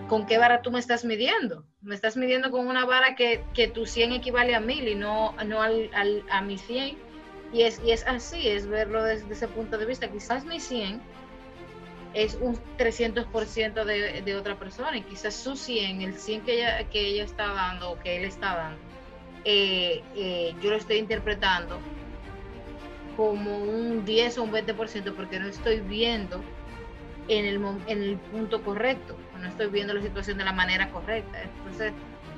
¿con 0.07 0.25
qué 0.25 0.37
vara 0.37 0.61
tú 0.61 0.71
me 0.71 0.79
estás 0.79 1.03
midiendo? 1.03 1.65
Me 1.81 1.93
estás 1.93 2.15
midiendo 2.15 2.51
con 2.51 2.67
una 2.67 2.85
vara 2.85 3.15
que, 3.15 3.43
que 3.53 3.67
tu 3.67 3.85
100 3.85 4.13
equivale 4.13 4.55
a 4.55 4.61
1000 4.61 4.87
y 4.87 4.95
no, 4.95 5.35
no 5.45 5.61
al, 5.61 5.89
a 6.29 6.41
mi 6.41 6.57
100. 6.57 6.97
Y 7.51 7.63
es, 7.63 7.81
y 7.83 7.91
es 7.91 8.05
así, 8.07 8.47
es 8.47 8.67
verlo 8.67 9.03
desde 9.03 9.33
ese 9.33 9.47
punto 9.47 9.77
de 9.77 9.85
vista. 9.85 10.07
Quizás 10.07 10.45
mi 10.45 10.59
100 10.59 11.01
es 12.13 12.37
un 12.41 12.57
300% 12.77 13.85
de, 13.85 14.21
de 14.21 14.35
otra 14.35 14.55
persona 14.55 14.97
y 14.97 15.01
quizás 15.01 15.35
su 15.35 15.55
100, 15.55 16.01
el 16.01 16.15
100 16.15 16.41
que 16.41 16.53
ella, 16.53 16.83
que 16.89 17.07
ella 17.07 17.23
está 17.23 17.53
dando 17.53 17.91
o 17.91 17.99
que 17.99 18.17
él 18.17 18.25
está 18.25 18.55
dando, 18.55 18.79
eh, 19.45 20.01
eh, 20.15 20.55
yo 20.61 20.71
lo 20.71 20.77
estoy 20.77 20.97
interpretando 20.97 21.79
como 23.15 23.59
un 23.59 24.05
10 24.05 24.37
o 24.37 24.43
un 24.43 24.51
20% 24.51 25.13
porque 25.13 25.39
no 25.39 25.47
estoy 25.47 25.81
viendo 25.81 26.41
en 27.27 27.45
el, 27.45 27.61
en 27.87 28.03
el 28.03 28.17
punto 28.17 28.63
correcto, 28.63 29.15
no 29.39 29.47
estoy 29.47 29.67
viendo 29.67 29.93
la 29.93 30.01
situación 30.01 30.37
de 30.37 30.45
la 30.45 30.53
manera 30.53 30.89
correcta. 30.89 31.43
Entonces, 31.43 31.93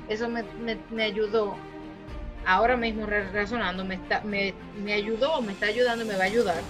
eso 0.08 0.28
me, 0.28 0.42
me, 0.62 0.76
me 0.90 1.04
ayudó, 1.04 1.56
ahora 2.44 2.76
mismo 2.76 3.06
razonando, 3.06 3.84
me, 3.84 3.94
está, 3.94 4.20
me, 4.22 4.52
me 4.82 4.92
ayudó, 4.92 5.40
me 5.40 5.52
está 5.52 5.66
ayudando 5.66 6.04
y 6.04 6.08
me 6.08 6.16
va 6.16 6.24
a 6.24 6.26
ayudar 6.26 6.62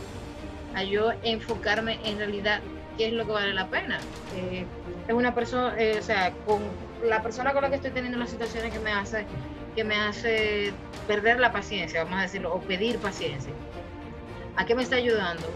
a 0.75 0.85
yo 0.85 1.13
enfocarme 1.23 1.99
en 2.05 2.19
realidad 2.19 2.61
qué 2.97 3.09
es 3.09 3.13
lo 3.13 3.27
que 3.27 3.33
vale 3.33 3.53
la 3.53 3.69
pena. 3.69 3.99
Eh, 4.37 4.65
es 5.09 5.15
una 5.15 5.35
persona, 5.35 5.75
eh, 5.79 5.97
o 5.99 6.03
sea, 6.03 6.33
con 6.47 6.63
la 7.05 7.23
persona 7.23 7.53
con 7.53 7.63
la 7.63 7.71
que 7.71 7.77
estoy 7.77 7.91
teniendo 7.91 8.19
las 8.19 8.31
situaciones 8.31 8.73
que 8.73 8.79
me 8.79 8.93
hace, 8.93 9.27
que 9.75 9.85
me 9.85 9.97
hace 9.97 10.73
perder 11.07 11.41
la 11.41 11.53
paciencia, 11.53 12.05
vamos 12.05 12.19
a 12.21 12.23
decirlo, 12.23 12.55
o 12.55 12.61
pedir 12.61 12.99
paciencia. 12.99 13.53
¿A 14.57 14.67
qué 14.67 14.75
me 14.75 14.83
está 14.83 14.97
ayudando? 14.97 15.49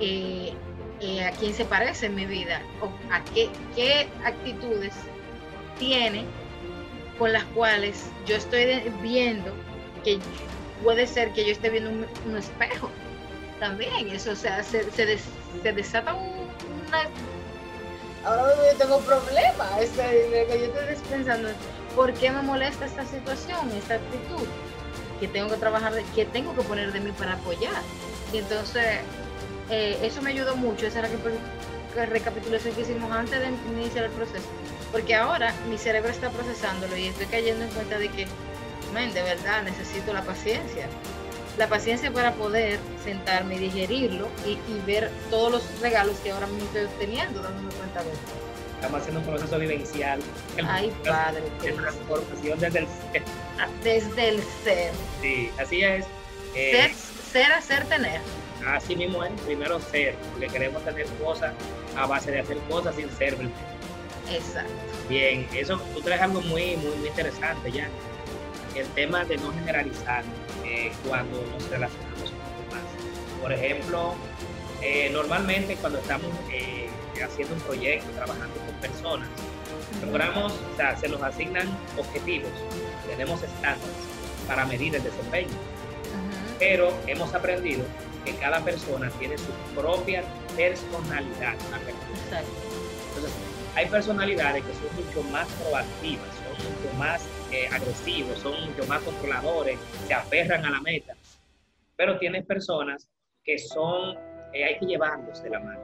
Eh, 0.00 0.52
eh, 1.00 1.24
¿A 1.24 1.32
quién 1.32 1.52
se 1.54 1.64
parece 1.64 2.06
en 2.06 2.14
mi 2.14 2.26
vida? 2.26 2.62
¿O 2.80 2.86
¿A 3.12 3.24
qué, 3.34 3.48
qué 3.74 4.08
actitudes 4.24 4.94
tiene 5.78 6.24
con 7.18 7.32
las 7.32 7.44
cuales 7.44 8.10
yo 8.26 8.36
estoy 8.36 8.82
viendo 9.02 9.52
que 10.04 10.18
puede 10.82 11.06
ser 11.06 11.32
que 11.32 11.44
yo 11.44 11.52
esté 11.52 11.70
viendo 11.70 11.90
un, 11.90 12.06
un 12.26 12.36
espejo? 12.36 12.90
También, 13.58 14.08
eso, 14.08 14.32
o 14.32 14.36
sea, 14.36 14.62
se, 14.62 14.90
se, 14.90 15.06
des, 15.06 15.24
se 15.62 15.72
desata 15.72 16.14
un 16.14 16.41
ahora 18.24 18.54
yo 18.70 18.78
tengo 18.78 18.96
un 18.98 19.04
problema. 19.04 19.80
Este, 19.80 20.46
yo 20.48 20.80
estoy 20.80 21.08
pensando, 21.10 21.48
¿por 21.94 22.12
qué 22.14 22.30
me 22.30 22.42
molesta 22.42 22.86
esta 22.86 23.04
situación, 23.06 23.70
esta 23.72 23.94
actitud? 23.94 24.46
Que 25.20 25.28
tengo 25.28 25.48
que 25.50 25.56
trabajar, 25.56 25.92
que 26.14 26.24
tengo 26.26 26.54
que 26.54 26.62
poner 26.62 26.92
de 26.92 27.00
mí 27.00 27.12
para 27.12 27.34
apoyar. 27.34 27.82
Y 28.32 28.38
entonces, 28.38 29.00
eh, 29.70 29.98
eso 30.02 30.22
me 30.22 30.30
ayudó 30.30 30.56
mucho, 30.56 30.86
esa 30.86 31.02
la 31.96 32.06
recapitulación 32.06 32.74
que 32.74 32.82
hicimos 32.82 33.12
antes 33.12 33.38
de 33.38 33.48
iniciar 33.72 34.06
el 34.06 34.10
proceso. 34.12 34.46
Porque 34.90 35.14
ahora 35.14 35.54
mi 35.68 35.78
cerebro 35.78 36.10
está 36.10 36.30
procesándolo 36.30 36.96
y 36.96 37.08
estoy 37.08 37.26
cayendo 37.26 37.64
en 37.64 37.70
cuenta 37.70 37.98
de 37.98 38.08
que, 38.08 38.26
man, 38.92 39.12
de 39.12 39.22
verdad, 39.22 39.62
necesito 39.62 40.12
la 40.12 40.22
paciencia 40.22 40.86
la 41.58 41.68
paciencia 41.68 42.10
para 42.10 42.32
poder 42.32 42.78
sentarme 43.04 43.56
y 43.56 43.58
digerirlo 43.58 44.28
y, 44.46 44.52
y, 44.52 44.82
ver 44.86 45.10
todos 45.30 45.52
los 45.52 45.80
regalos 45.80 46.16
que 46.18 46.30
ahora 46.30 46.46
mismo 46.46 46.64
estoy 46.64 46.84
obteniendo, 46.84 47.42
dándome 47.42 47.70
cuenta 47.74 48.02
de 48.02 48.10
eso. 48.10 48.20
Estamos 48.76 49.00
haciendo 49.00 49.20
un 49.20 49.26
proceso 49.26 49.58
vivencial. 49.58 50.20
Ay, 50.66 50.92
padre. 51.04 51.42
De 51.62 51.72
transformación 51.72 52.58
desde 52.58 52.78
el 52.80 52.86
ser. 53.12 53.22
Desde 53.84 54.28
el 54.28 54.42
ser. 54.64 54.92
Sí, 55.20 55.50
así 55.58 55.82
es. 55.82 56.04
Eh, 56.54 56.72
ser, 56.72 56.94
ser, 57.32 57.52
hacer, 57.52 57.84
tener. 57.86 58.20
Así 58.66 58.96
mismo 58.96 59.24
es, 59.24 59.30
primero 59.42 59.78
ser, 59.80 60.16
porque 60.32 60.48
queremos 60.48 60.84
tener 60.84 61.06
cosas 61.22 61.52
a 61.96 62.06
base 62.06 62.32
de 62.32 62.40
hacer 62.40 62.58
cosas 62.68 62.94
sin 62.96 63.10
ser. 63.16 63.36
Exacto. 64.30 64.72
Bien, 65.08 65.48
eso 65.54 65.80
tú 65.94 66.00
traes 66.00 66.20
algo 66.22 66.40
muy, 66.42 66.76
muy, 66.76 66.96
muy 66.96 67.08
interesante 67.08 67.70
ya. 67.70 67.88
El 68.74 68.86
tema 68.88 69.24
de 69.24 69.36
no 69.36 69.52
generalizar 69.52 70.24
eh, 70.92 71.08
cuando 71.08 71.42
nos 71.52 71.68
relacionamos 71.68 72.30
con 72.30 72.38
los 72.38 72.70
demás. 72.70 72.84
Por 73.40 73.52
ejemplo, 73.52 74.14
eh, 74.82 75.10
normalmente 75.12 75.76
cuando 75.76 75.98
estamos 75.98 76.30
eh, 76.52 76.88
haciendo 77.22 77.54
un 77.54 77.60
proyecto, 77.60 78.10
trabajando 78.12 78.54
con 78.66 78.74
personas, 78.76 79.28
logramos, 80.04 80.52
o 80.52 80.76
sea, 80.76 80.96
se 80.96 81.08
nos 81.08 81.22
asignan 81.22 81.68
objetivos, 81.96 82.50
tenemos 83.08 83.42
estándares 83.42 83.96
para 84.46 84.64
medir 84.66 84.94
el 84.96 85.02
desempeño, 85.02 85.50
pero 86.58 86.92
hemos 87.06 87.34
aprendido 87.34 87.84
que 88.24 88.34
cada 88.36 88.60
persona 88.60 89.10
tiene 89.18 89.36
su 89.38 89.52
propia 89.74 90.24
personalidad. 90.56 91.54
Entonces, 91.54 93.32
hay 93.74 93.86
personalidades 93.86 94.64
que 94.64 94.72
son 94.72 95.04
mucho 95.04 95.22
más 95.30 95.46
proactivas, 95.48 96.28
son 96.36 96.72
mucho 96.72 96.98
más 96.98 97.22
eh, 97.52 97.68
agresivos, 97.68 98.38
son 98.38 98.54
mucho 98.66 98.86
más 98.86 99.00
controladores, 99.02 99.78
se 100.06 100.14
aferran 100.14 100.64
a 100.64 100.70
la 100.70 100.80
meta. 100.80 101.14
Pero 101.96 102.18
tienes 102.18 102.46
personas 102.46 103.08
que 103.44 103.58
son, 103.58 104.16
eh, 104.52 104.64
hay 104.64 104.78
que 104.78 104.86
llevarlos 104.86 105.42
de 105.42 105.50
la 105.50 105.60
mano. 105.60 105.80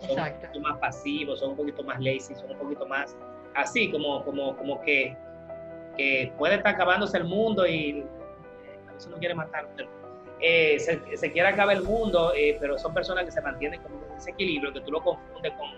Son 0.00 0.10
Exacto. 0.10 0.34
un 0.34 0.40
poquito 0.40 0.60
más 0.60 0.78
pasivos, 0.78 1.38
son 1.38 1.50
un 1.50 1.56
poquito 1.56 1.82
más 1.84 2.00
lazy, 2.00 2.34
son 2.34 2.50
un 2.50 2.58
poquito 2.58 2.86
más 2.86 3.16
así, 3.54 3.90
como, 3.90 4.24
como, 4.24 4.56
como 4.56 4.80
que, 4.82 5.16
que 5.96 6.32
puede 6.38 6.56
estar 6.56 6.74
acabándose 6.74 7.18
el 7.18 7.24
mundo 7.24 7.66
y 7.66 8.00
eh, 8.00 8.04
a 8.88 8.92
veces 8.92 9.10
no 9.10 9.18
quiere 9.18 9.34
matar, 9.34 9.68
eh, 10.40 10.78
se, 10.80 11.16
se, 11.16 11.30
quiere 11.30 11.48
acabar 11.48 11.76
el 11.76 11.84
mundo, 11.84 12.32
eh, 12.34 12.56
pero 12.60 12.76
son 12.76 12.92
personas 12.92 13.24
que 13.24 13.30
se 13.30 13.40
mantienen 13.40 13.80
con 13.80 13.92
ese 14.16 14.30
equilibrio, 14.30 14.72
que 14.72 14.80
tú 14.80 14.90
lo 14.90 15.00
confundes 15.00 15.52
con, 15.52 15.70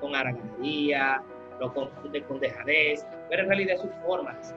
con 0.00 0.16
araganería, 0.16 1.22
lo 1.60 1.72
confundes 1.72 2.24
con 2.24 2.40
dejadez, 2.40 3.06
pero 3.30 3.42
en 3.42 3.48
realidad 3.48 3.76
sus 3.76 3.90
formas 4.04 4.52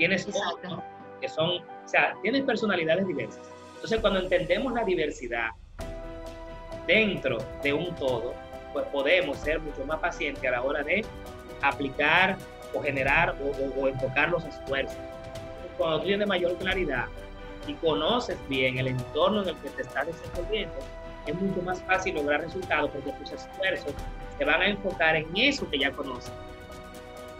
tienes 0.00 0.26
otros 0.28 0.78
que 1.20 1.28
son, 1.28 1.58
o 1.58 1.88
sea, 1.88 2.14
tienes 2.22 2.42
personalidades 2.44 3.06
diversas. 3.06 3.46
Entonces, 3.74 4.00
cuando 4.00 4.20
entendemos 4.20 4.72
la 4.72 4.82
diversidad 4.82 5.50
dentro 6.86 7.36
de 7.62 7.74
un 7.74 7.94
todo, 7.96 8.32
pues 8.72 8.86
podemos 8.86 9.36
ser 9.36 9.60
mucho 9.60 9.84
más 9.84 9.98
pacientes 10.00 10.42
a 10.42 10.52
la 10.52 10.62
hora 10.62 10.82
de 10.82 11.04
aplicar 11.60 12.38
o 12.72 12.80
generar 12.80 13.36
o, 13.42 13.48
o, 13.48 13.82
o 13.82 13.88
enfocar 13.88 14.30
los 14.30 14.42
esfuerzos. 14.46 14.96
Cuando 15.76 16.00
tú 16.00 16.06
tienes 16.06 16.26
mayor 16.26 16.56
claridad 16.56 17.04
y 17.66 17.74
conoces 17.74 18.38
bien 18.48 18.78
el 18.78 18.86
entorno 18.86 19.42
en 19.42 19.50
el 19.50 19.56
que 19.56 19.68
te 19.68 19.82
estás 19.82 20.06
desenvolviendo, 20.06 20.76
es 21.26 21.34
mucho 21.34 21.60
más 21.60 21.82
fácil 21.82 22.14
lograr 22.14 22.40
resultados 22.40 22.90
porque 22.90 23.12
tus 23.12 23.32
esfuerzos 23.32 23.92
se 24.38 24.44
van 24.46 24.62
a 24.62 24.68
enfocar 24.68 25.16
en 25.16 25.28
eso 25.36 25.68
que 25.68 25.78
ya 25.78 25.90
conoces 25.92 26.32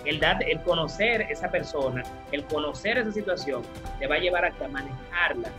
el, 0.05 0.21
dar, 0.21 0.43
el 0.43 0.61
conocer 0.63 1.23
esa 1.23 1.51
persona, 1.51 2.03
el 2.33 2.45
conocer 2.45 2.99
esa 2.99 3.13
situación, 3.13 3.63
te 3.99 4.07
va 4.07 4.17
a 4.17 4.19
llevar 4.19 4.45
a, 4.45 4.69
manejarla 4.69 5.51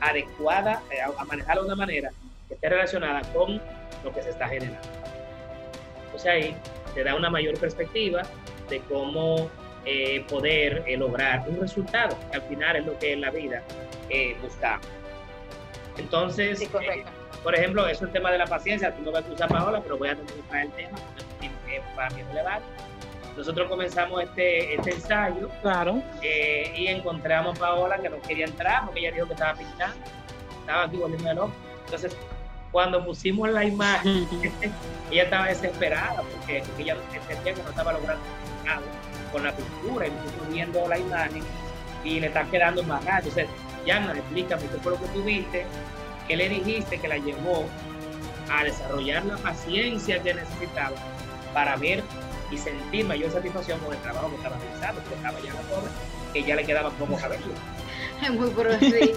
adecuada, 0.00 0.82
eh, 0.90 1.00
a 1.00 1.24
manejarla 1.24 1.62
de 1.62 1.66
una 1.66 1.76
manera 1.76 2.10
que 2.48 2.54
esté 2.54 2.68
relacionada 2.68 3.22
con 3.32 3.60
lo 4.04 4.12
que 4.12 4.22
se 4.22 4.30
está 4.30 4.48
generando. 4.48 4.88
Entonces 6.06 6.26
ahí 6.26 6.56
te 6.94 7.04
da 7.04 7.14
una 7.14 7.30
mayor 7.30 7.58
perspectiva 7.58 8.22
de 8.68 8.80
cómo 8.80 9.50
eh, 9.84 10.24
poder 10.28 10.84
eh, 10.86 10.96
lograr 10.96 11.44
un 11.48 11.60
resultado, 11.60 12.16
que 12.30 12.36
al 12.36 12.42
final 12.42 12.76
es 12.76 12.86
lo 12.86 12.98
que 12.98 13.14
en 13.14 13.20
la 13.20 13.30
vida 13.30 13.62
eh, 14.08 14.36
buscamos. 14.40 14.86
Entonces, 15.98 16.58
sí, 16.58 16.70
por 17.42 17.54
ejemplo, 17.54 17.86
eso 17.86 17.92
es 17.92 18.02
el 18.02 18.12
tema 18.12 18.30
de 18.30 18.38
la 18.38 18.46
paciencia, 18.46 18.94
tú 18.94 19.02
no 19.02 19.10
vas 19.10 19.24
a 19.26 19.32
usar 19.32 19.48
Paola, 19.48 19.80
pero 19.82 19.98
voy 19.98 20.08
a 20.08 20.14
tener 20.14 20.32
que 20.32 20.42
traer 20.42 20.66
el 20.66 20.72
tema, 20.72 20.98
para 21.96 22.10
mí 22.10 22.20
es 22.20 22.26
relevante 22.28 22.66
nosotros 23.36 23.68
comenzamos 23.68 24.22
este, 24.22 24.74
este 24.74 24.90
ensayo 24.92 25.48
claro. 25.62 26.02
eh, 26.22 26.72
y 26.76 26.86
encontramos 26.88 27.56
a 27.56 27.60
Paola 27.60 27.98
que 27.98 28.08
no 28.08 28.20
quería 28.20 28.46
entrar 28.46 28.84
porque 28.84 29.00
ella 29.00 29.12
dijo 29.12 29.26
que 29.26 29.32
estaba 29.32 29.54
pintando, 29.54 29.96
estaba 30.60 30.84
aquí 30.84 30.96
volviendo 30.96 31.34
loco. 31.34 31.52
Entonces, 31.84 32.16
cuando 32.70 33.04
pusimos 33.04 33.50
la 33.50 33.64
imagen, 33.64 34.28
ella 35.10 35.22
estaba 35.22 35.46
desesperada 35.46 36.22
porque, 36.22 36.62
porque 36.66 36.82
ella 36.82 36.96
entendía 37.12 37.54
que 37.54 37.62
no 37.62 37.70
estaba 37.70 37.92
logrando 37.92 38.24
nada 38.64 38.82
con 39.32 39.44
la 39.44 39.52
pintura 39.52 40.06
y 40.06 40.10
nosotros 40.10 40.48
viendo 40.50 40.88
la 40.88 40.98
imagen 40.98 41.42
y 42.04 42.20
le 42.20 42.26
está 42.26 42.44
quedando 42.44 42.82
más 42.84 43.04
grande. 43.04 43.28
Entonces, 43.28 43.48
Yana, 43.86 44.12
explícame 44.12 44.62
qué 44.62 44.78
fue 44.78 44.92
lo 44.92 45.00
que 45.00 45.08
tuviste, 45.08 45.66
qué 46.28 46.36
le 46.36 46.48
dijiste 46.48 46.98
que 46.98 47.08
la 47.08 47.16
llevó 47.16 47.66
a 48.50 48.64
desarrollar 48.64 49.24
la 49.24 49.36
paciencia 49.38 50.22
que 50.22 50.34
necesitaba 50.34 50.96
para 51.52 51.76
ver 51.76 52.02
y 52.52 52.58
sentir 52.58 53.04
mayor 53.06 53.30
satisfacción 53.32 53.78
con 53.80 53.94
el 53.94 54.00
trabajo 54.00 54.28
que 54.30 54.36
estaba 54.36 54.56
realizando, 54.58 55.00
porque 55.00 55.14
estaba 55.16 55.40
ya 55.40 55.52
la 55.54 55.62
joven, 55.74 55.90
que 56.32 56.42
ya 56.44 56.54
le 56.56 56.64
quedaba 56.64 56.90
poco 56.90 57.16
cabello. 57.16 57.46
Muy 58.30 58.50
sí. 58.78 59.12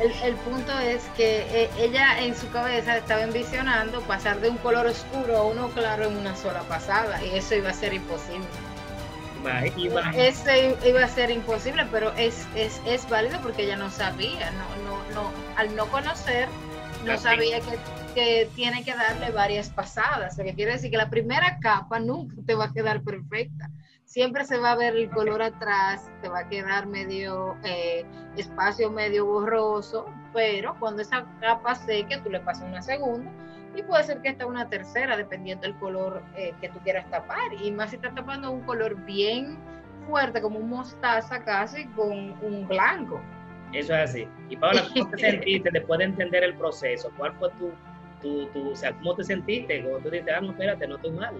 el, 0.00 0.12
el 0.24 0.34
punto 0.44 0.78
es 0.78 1.02
que 1.16 1.46
eh, 1.50 1.70
ella 1.78 2.20
en 2.20 2.36
su 2.36 2.50
cabeza 2.50 2.98
estaba 2.98 3.22
envisionando 3.22 4.00
pasar 4.02 4.40
de 4.40 4.50
un 4.50 4.58
color 4.58 4.86
oscuro 4.86 5.38
a 5.38 5.42
uno 5.44 5.68
claro 5.70 6.04
en 6.04 6.16
una 6.18 6.36
sola 6.36 6.60
pasada 6.62 7.22
y 7.24 7.36
eso 7.36 7.54
iba 7.54 7.70
a 7.70 7.74
ser 7.74 7.94
imposible. 7.94 8.44
Imagi- 9.42 9.74
imagi- 9.74 10.16
Eso 10.16 10.86
iba 10.86 11.02
a 11.04 11.08
ser 11.08 11.30
imposible, 11.30 11.86
pero 11.90 12.12
es, 12.16 12.46
es, 12.54 12.80
es 12.86 13.08
válido 13.08 13.40
porque 13.40 13.64
ella 13.64 13.76
no 13.76 13.90
sabía, 13.90 14.50
no, 14.52 14.68
no, 14.84 15.14
no, 15.14 15.30
al 15.56 15.74
no 15.74 15.86
conocer, 15.86 16.48
no 17.04 17.12
La 17.12 17.18
sabía 17.18 17.60
que, 17.60 17.78
que 18.14 18.48
tiene 18.54 18.84
que 18.84 18.94
darle 18.94 19.30
varias 19.30 19.70
pasadas. 19.70 20.36
Lo 20.38 20.44
que 20.44 20.54
quiere 20.54 20.72
decir 20.72 20.90
que 20.90 20.96
la 20.96 21.10
primera 21.10 21.58
capa 21.60 21.98
nunca 21.98 22.34
te 22.46 22.54
va 22.54 22.66
a 22.66 22.72
quedar 22.72 23.02
perfecta. 23.02 23.70
Siempre 24.04 24.44
se 24.44 24.58
va 24.58 24.72
a 24.72 24.76
ver 24.76 24.94
el 24.94 25.08
color 25.10 25.42
atrás, 25.42 26.10
te 26.20 26.28
va 26.28 26.40
a 26.40 26.48
quedar 26.48 26.86
medio 26.86 27.56
eh, 27.64 28.04
espacio 28.36 28.90
medio 28.90 29.24
borroso, 29.24 30.06
pero 30.34 30.76
cuando 30.78 31.00
esa 31.00 31.24
capa 31.40 31.74
seque, 31.74 32.18
tú 32.18 32.28
le 32.28 32.40
pasas 32.40 32.68
una 32.68 32.82
segunda 32.82 33.30
y 33.74 33.82
puede 33.82 34.04
ser 34.04 34.20
que 34.20 34.28
esta 34.28 34.46
una 34.46 34.68
tercera, 34.68 35.16
dependiendo 35.16 35.62
del 35.66 35.76
color 35.76 36.22
eh, 36.36 36.52
que 36.60 36.68
tú 36.68 36.78
quieras 36.80 37.08
tapar. 37.10 37.54
Y 37.62 37.70
más 37.70 37.90
si 37.90 37.96
estás 37.96 38.14
tapando 38.14 38.50
un 38.50 38.60
color 38.62 38.96
bien 39.04 39.58
fuerte, 40.06 40.42
como 40.42 40.58
un 40.58 40.68
mostaza 40.68 41.42
casi, 41.44 41.86
con 41.88 42.34
un 42.42 42.68
blanco. 42.68 43.20
Eso 43.72 43.94
es 43.94 44.10
así. 44.10 44.28
Y 44.50 44.56
Paola, 44.56 44.84
¿cómo 44.92 45.08
te 45.10 45.18
sentiste 45.18 45.70
después 45.72 45.98
de 45.98 46.04
entender 46.04 46.44
el 46.44 46.54
proceso? 46.54 47.10
¿Cuál 47.16 47.32
fue 47.38 47.50
tu, 47.52 47.72
tu, 48.22 48.46
tu 48.46 48.70
o 48.70 48.76
sea, 48.76 48.92
cómo 48.92 49.14
te 49.14 49.24
sentiste? 49.24 49.82
Cuando 49.82 50.00
tú 50.00 50.10
dices, 50.10 50.32
ah, 50.36 50.40
no, 50.40 50.50
espérate, 50.52 50.86
no 50.86 50.96
estoy 50.96 51.10
mal. 51.10 51.34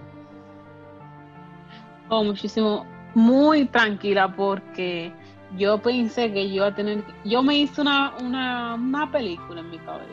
Oh, 2.09 2.23
muchísimo, 2.23 2.85
muy 3.15 3.65
tranquila 3.65 4.33
porque 4.35 5.11
yo 5.57 5.77
pensé 5.79 6.31
que 6.31 6.47
yo 6.49 6.55
iba 6.55 6.67
a 6.67 6.75
tener, 6.75 7.03
yo 7.23 7.41
me 7.41 7.57
hice 7.57 7.81
una, 7.81 8.13
una, 8.21 8.75
una 8.75 9.11
película 9.11 9.61
en 9.61 9.69
mi 9.69 9.77
cabeza. 9.79 10.07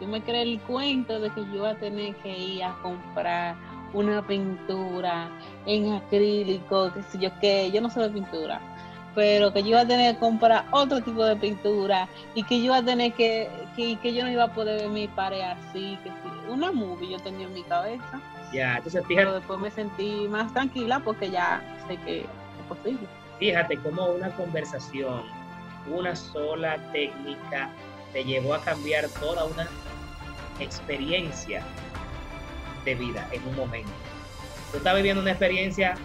Yo 0.00 0.08
me 0.08 0.20
creé 0.20 0.42
el 0.42 0.60
cuento 0.62 1.20
de 1.20 1.30
que 1.30 1.42
yo 1.46 1.56
iba 1.56 1.70
a 1.70 1.74
tener 1.76 2.14
que 2.16 2.36
ir 2.36 2.64
a 2.64 2.74
comprar 2.82 3.54
una 3.92 4.26
pintura 4.26 5.28
en 5.66 5.92
acrílico, 5.92 6.92
qué 6.92 7.02
sé 7.02 7.18
yo 7.18 7.30
qué, 7.40 7.70
yo 7.70 7.80
no 7.80 7.90
sé 7.90 8.00
de 8.00 8.08
pintura, 8.08 8.60
pero 9.14 9.52
que 9.52 9.62
yo 9.62 9.70
iba 9.70 9.80
a 9.80 9.86
tener 9.86 10.14
que 10.14 10.20
comprar 10.20 10.64
otro 10.70 11.00
tipo 11.02 11.24
de 11.24 11.36
pintura 11.36 12.08
y 12.34 12.42
que 12.42 12.58
yo 12.58 12.66
iba 12.66 12.78
a 12.78 12.84
tener 12.84 13.12
que, 13.12 13.48
que, 13.74 13.98
que 13.98 14.14
yo 14.14 14.24
no 14.24 14.30
iba 14.30 14.44
a 14.44 14.54
poder 14.54 14.80
ver 14.82 14.90
mi 14.90 15.08
pared 15.08 15.42
así, 15.42 16.00
que 16.02 16.10
sí. 16.10 16.42
Una 16.48 16.72
movie 16.72 17.10
yo 17.10 17.20
tenía 17.20 17.46
en 17.46 17.54
mi 17.54 17.64
cabeza. 17.64 18.22
Ya, 18.50 18.76
entonces 18.78 19.04
Pero 19.14 19.32
fíjate, 19.32 19.32
después 19.32 19.58
me 19.60 19.70
sentí 19.70 20.28
más 20.28 20.52
tranquila 20.52 21.00
porque 21.00 21.30
ya 21.30 21.62
sé 21.86 21.98
que 21.98 22.20
es 22.58 22.64
posible. 22.68 23.10
fíjate 23.38 23.80
cómo 23.80 24.06
una 24.12 24.34
conversación, 24.34 25.32
una 25.86 26.14
sola 26.16 26.78
técnica 26.92 27.76
te 28.12 28.24
llevó 28.24 28.54
a 28.54 28.62
cambiar 28.62 29.08
toda 29.18 29.44
una 29.46 29.72
experiencia 30.58 31.72
de 32.84 32.94
vida 32.94 33.28
en 33.30 33.46
un 33.46 33.54
momento. 33.56 33.98
Tú 34.70 34.78
estás 34.78 34.94
viviendo 34.96 35.22
una 35.22 35.32
experiencia 35.32 36.02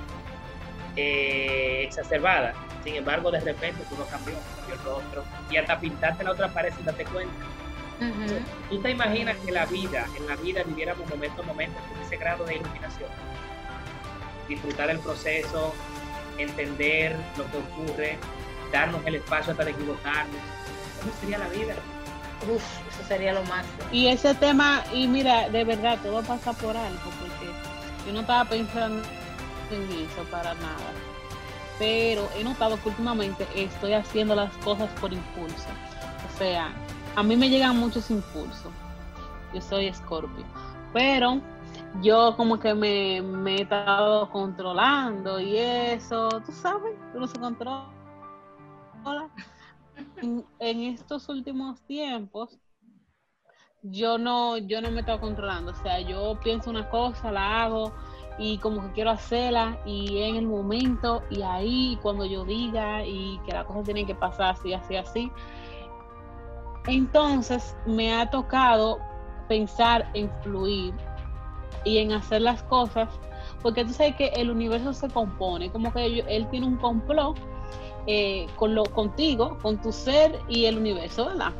eh, 0.96 1.84
exacerbada, 1.86 2.58
sin 2.88 2.96
embargo, 2.96 3.30
de 3.32 3.42
repente 3.42 3.84
tú 3.90 3.98
no 3.98 4.06
cambió, 4.06 4.34
cambió 4.56 4.76
el 4.76 4.82
rostro 4.82 5.26
y 5.50 5.58
hasta 5.58 5.78
pintarte 5.78 6.24
la 6.24 6.32
otra 6.32 6.48
pared 6.48 6.74
sin 6.74 6.86
darte 6.86 7.04
cuenta. 7.04 7.36
¿Tú 8.70 8.82
te 8.82 8.92
imaginas 8.92 9.36
que 9.46 9.52
la 9.52 9.66
vida, 9.66 10.06
en 10.16 10.26
la 10.26 10.38
vida 10.38 10.64
viviéramos 10.64 11.10
momento 11.10 11.42
a 11.42 11.46
momento 11.46 11.78
con 11.90 12.02
ese 12.02 12.16
grado 12.16 12.46
de 12.46 12.56
iluminación? 12.56 13.10
Disfrutar 14.48 14.90
el 14.90 15.00
proceso, 15.00 15.76
entender 16.38 17.18
lo 17.36 17.52
que 17.52 17.58
ocurre, 17.58 18.18
darnos 18.72 19.06
el 19.06 19.16
espacio 19.16 19.52
hasta 19.52 19.66
de 19.66 19.72
equivocarnos. 19.72 20.42
¿Cómo 21.02 21.12
sería 21.20 21.40
la 21.40 21.50
vida? 21.50 21.74
Uf, 22.50 22.64
eso 22.88 23.06
sería 23.06 23.34
lo 23.34 23.44
máximo. 23.44 23.84
Y 23.92 24.08
ese 24.08 24.34
tema, 24.36 24.86
y 24.94 25.10
mira, 25.10 25.50
de 25.50 25.66
verdad, 25.66 26.00
todo 26.02 26.24
pasa 26.24 26.54
por 26.54 26.78
algo, 26.78 27.12
porque 27.20 27.52
yo 28.06 28.14
no 28.14 28.22
estaba 28.22 28.46
pensando 28.46 29.04
en 29.72 30.06
eso 30.06 30.24
para 30.32 30.54
nada. 30.54 31.07
Pero 31.80 32.28
he 32.36 32.44
notado 32.44 32.82
que 32.82 32.90
últimamente 32.90 33.48
estoy 33.56 33.94
haciendo 33.94 34.36
las 34.36 34.56
cosas 34.58 34.90
por 35.00 35.14
impulso. 35.14 35.68
O 36.28 36.38
sea, 36.38 36.74
a 37.16 37.24
mí 37.24 37.36
me 37.36 37.50
llegan 37.50 37.78
muchos 37.78 38.10
impulsos. 38.10 38.72
Yo 39.54 39.62
soy 39.62 39.94
Scorpio. 39.94 40.46
Pero 40.94 41.42
yo 42.02 42.36
como 42.36 42.60
que 42.60 42.74
me, 42.74 43.18
he 43.18 43.62
estado 43.62 44.30
controlando 44.32 45.40
y 45.40 45.58
eso, 45.58 46.30
tú 46.46 46.52
sabes, 46.52 46.96
uno 47.14 47.28
se 47.28 47.40
controla. 47.40 47.88
En, 50.22 50.46
en 50.60 50.82
estos 50.82 51.28
últimos 51.30 51.82
tiempos, 51.82 52.60
yo 53.82 54.18
no, 54.18 54.58
yo 54.58 54.82
no 54.82 54.90
me 54.92 54.98
he 54.98 55.00
estado 55.00 55.20
controlando. 55.20 55.72
O 55.72 55.76
sea, 55.76 56.00
yo 56.00 56.40
pienso 56.44 56.70
una 56.70 56.90
cosa, 56.90 57.32
la 57.32 57.64
hago 57.64 57.94
y 58.38 58.58
como 58.60 58.82
que 58.82 58.92
quiero 58.92 59.12
hacerla 59.12 59.80
y 59.86 60.22
en 60.22 60.36
el 60.36 60.48
momento 60.48 61.24
y 61.30 61.42
ahí 61.42 61.98
cuando 62.02 62.26
yo 62.26 62.46
diga 62.46 63.06
y 63.06 63.40
que 63.46 63.54
la 63.54 63.66
cosa 63.66 63.84
tiene 63.84 64.06
que 64.06 64.16
pasar 64.16 64.52
así, 64.52 64.74
así, 64.74 64.96
así. 64.96 65.32
Entonces 66.88 67.76
me 67.86 68.14
ha 68.14 68.30
tocado 68.30 69.00
pensar 69.48 70.10
en 70.14 70.32
fluir 70.42 70.94
y 71.84 71.98
en 71.98 72.12
hacer 72.12 72.42
las 72.42 72.64
cosas, 72.64 73.10
porque 73.62 73.84
tú 73.84 73.94
sabes 73.94 74.16
que 74.16 74.28
el 74.28 74.52
universo 74.52 74.94
se 74.94 75.10
compone, 75.10 75.72
como 75.72 75.92
que 75.92 76.24
él 76.28 76.48
tiene 76.50 76.66
un 76.66 76.78
complot 76.78 77.38
eh, 78.10 78.48
con 78.56 78.74
lo, 78.74 78.86
contigo, 78.86 79.58
con 79.62 79.82
tu 79.82 79.92
ser 79.92 80.40
y 80.48 80.64
el 80.64 80.78
universo, 80.78 81.26
¿verdad? 81.26 81.52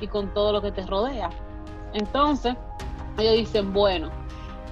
Y 0.00 0.08
con 0.08 0.34
todo 0.34 0.52
lo 0.52 0.60
que 0.60 0.72
te 0.72 0.84
rodea. 0.84 1.30
Entonces, 1.92 2.56
ellos 3.18 3.34
dicen, 3.34 3.72
bueno, 3.72 4.10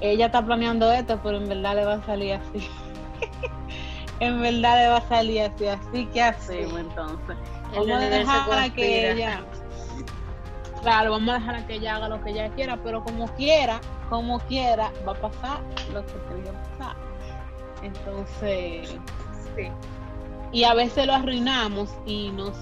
ella 0.00 0.26
está 0.26 0.44
planeando 0.44 0.90
esto, 0.92 1.18
pero 1.22 1.36
en 1.38 1.48
verdad 1.48 1.74
le 1.76 1.84
va 1.84 1.94
a 1.94 2.06
salir 2.06 2.34
así. 2.34 2.68
en 4.20 4.40
verdad 4.40 4.76
le 4.82 4.88
va 4.88 4.96
a 4.98 5.08
salir 5.08 5.42
así, 5.42 5.66
así 5.66 6.06
que 6.06 6.22
hacemos 6.22 6.72
Sí. 6.72 6.78
entonces. 6.80 7.36
Vamos 7.74 7.90
a 7.90 7.98
dejar 8.08 8.58
a 8.58 8.70
que 8.70 9.12
ella, 9.12 9.40
claro, 10.82 11.12
vamos 11.12 11.28
a 11.30 11.38
dejar 11.38 11.54
a 11.54 11.66
que 11.66 11.74
ella 11.74 11.96
haga 11.96 12.08
lo 12.08 12.22
que 12.22 12.30
ella 12.30 12.48
quiera, 12.50 12.76
pero 12.82 13.04
como 13.04 13.28
quiera, 13.34 13.80
como 14.08 14.40
quiera, 14.40 14.90
va 15.06 15.12
a 15.12 15.14
pasar 15.14 15.60
lo 15.92 16.04
que 16.04 16.12
tenga 16.12 16.50
que 16.50 16.78
pasar. 16.78 16.96
Entonces, 17.82 18.96
Sí. 19.56 19.68
y 20.52 20.64
a 20.64 20.74
veces 20.74 21.06
lo 21.06 21.14
arruinamos 21.14 21.90
y 22.06 22.30
nos 22.30 22.56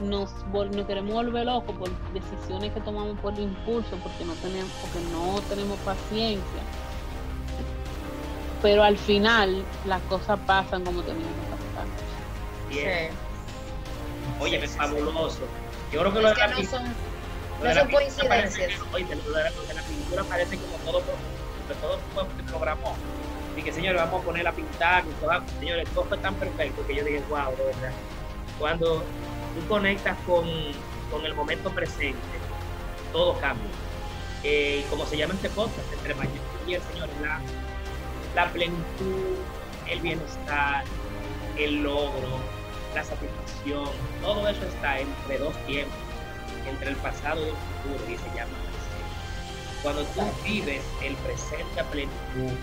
nos, 0.00 0.30
vol- 0.52 0.70
nos 0.70 0.86
queremos 0.86 1.12
volver 1.12 1.46
locos 1.46 1.74
por 1.76 1.90
decisiones 2.12 2.72
que 2.72 2.80
tomamos 2.80 3.18
por 3.18 3.38
impulso 3.38 3.96
porque 4.02 4.24
no 4.24 4.34
tenemos 4.34 4.70
porque 4.80 5.00
no 5.00 5.40
tenemos 5.48 5.78
paciencia 5.80 6.62
pero 8.62 8.82
al 8.82 8.98
final 8.98 9.64
las 9.84 10.02
cosas 10.02 10.38
pasan 10.46 10.84
como 10.84 11.02
tenían 11.02 11.28
que 11.28 11.46
pasar 11.50 11.86
Bien. 12.68 13.10
Sí. 13.12 13.16
Oye, 14.40 14.62
es 14.62 14.76
fabuloso. 14.76 15.40
Yo 15.90 16.00
creo 16.00 16.12
que 16.12 16.18
Es 16.18 16.22
lo 16.22 16.28
de 16.28 16.34
que 16.34 16.40
la 16.42 16.48
no 16.48 16.56
pintura- 16.56 16.78
son, 16.80 16.88
no 16.88 16.94
son 17.74 17.88
parece 17.90 17.90
coincidencias. 17.92 18.80
oye, 18.92 19.04
lo 19.16 19.32
de 19.32 19.42
la- 19.44 19.50
lo 19.50 19.62
de 19.62 19.74
la 19.74 19.82
pintura 19.82 20.24
parece 20.24 20.58
como 20.58 20.76
todo, 20.84 21.00
todo 21.80 21.98
fue 22.14 22.24
se 22.36 22.42
programó. 22.50 22.94
Y 23.56 23.62
que 23.62 23.72
señores, 23.72 24.00
vamos 24.02 24.20
a 24.20 24.24
poner 24.24 24.46
a 24.46 24.52
pintar, 24.52 25.04
y 25.06 25.10
todo, 25.24 25.32
señores, 25.58 25.88
todo 25.94 26.04
fue 26.04 26.18
tan 26.18 26.34
perfecto 26.34 26.86
que 26.86 26.94
yo 26.94 27.04
dije, 27.04 27.22
wow, 27.28 27.56
de 27.56 27.64
verdad. 27.64 27.92
Cuando 28.58 29.04
tú 29.58 29.66
conectas 29.68 30.16
con, 30.26 30.46
con 31.10 31.24
el 31.24 31.34
momento 31.34 31.70
presente, 31.70 32.18
todo 33.12 33.38
cambia. 33.40 33.70
Eh, 34.44 34.84
y 34.84 34.90
como 34.90 35.04
se 35.06 35.16
llama 35.16 35.34
este 35.34 35.50
podcast, 35.50 35.92
entre 35.92 36.14
mañana 36.14 36.40
y 36.66 36.74
el 36.74 36.82
Señor, 36.82 37.08
la, 37.22 37.40
la 38.34 38.52
plenitud, 38.52 39.36
el 39.88 40.00
bienestar, 40.00 40.84
el 41.56 41.82
logro, 41.82 42.38
la 42.94 43.02
satisfacción, 43.02 43.88
todo 44.22 44.48
eso 44.48 44.64
está 44.64 45.00
entre 45.00 45.38
dos 45.38 45.54
tiempos, 45.66 45.98
entre 46.68 46.90
el 46.90 46.96
pasado 46.96 47.40
y 47.40 47.48
el 47.48 47.54
futuro, 47.56 48.12
y 48.12 48.16
se 48.16 48.36
llama 48.36 48.52
presente. 48.62 49.82
Cuando 49.82 50.04
tú 50.04 50.22
vives 50.44 50.82
el 51.02 51.14
presente 51.16 51.80
a 51.80 51.84
plenitud, 51.84 52.56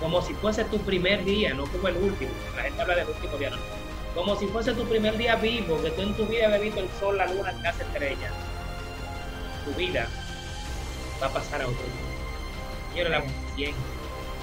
como 0.00 0.22
si 0.22 0.34
fuese 0.34 0.64
tu 0.64 0.78
primer 0.78 1.24
día, 1.24 1.54
no 1.54 1.64
como 1.66 1.88
el 1.88 1.96
último, 1.96 2.30
la 2.56 2.62
gente 2.62 2.82
habla 2.82 2.96
del 2.96 3.08
último 3.08 3.36
día, 3.36 3.50
no. 3.50 3.77
Como 4.18 4.34
si 4.34 4.48
fuese 4.48 4.74
tu 4.74 4.84
primer 4.84 5.16
día 5.16 5.36
vivo, 5.36 5.80
que 5.80 5.92
tú 5.92 6.02
en 6.02 6.12
tu 6.14 6.26
vida 6.26 6.46
habías 6.46 6.60
visto 6.60 6.80
el 6.80 6.88
sol, 6.98 7.16
la 7.18 7.26
luna, 7.26 7.52
las 7.62 7.78
estrellas, 7.78 8.32
tu 9.64 9.72
vida 9.74 10.08
va 11.22 11.28
a 11.28 11.32
pasar 11.32 11.62
a 11.62 11.68
otro. 11.68 11.84
Señores, 12.90 13.12
la 13.12 13.22
paciencia. 13.22 13.84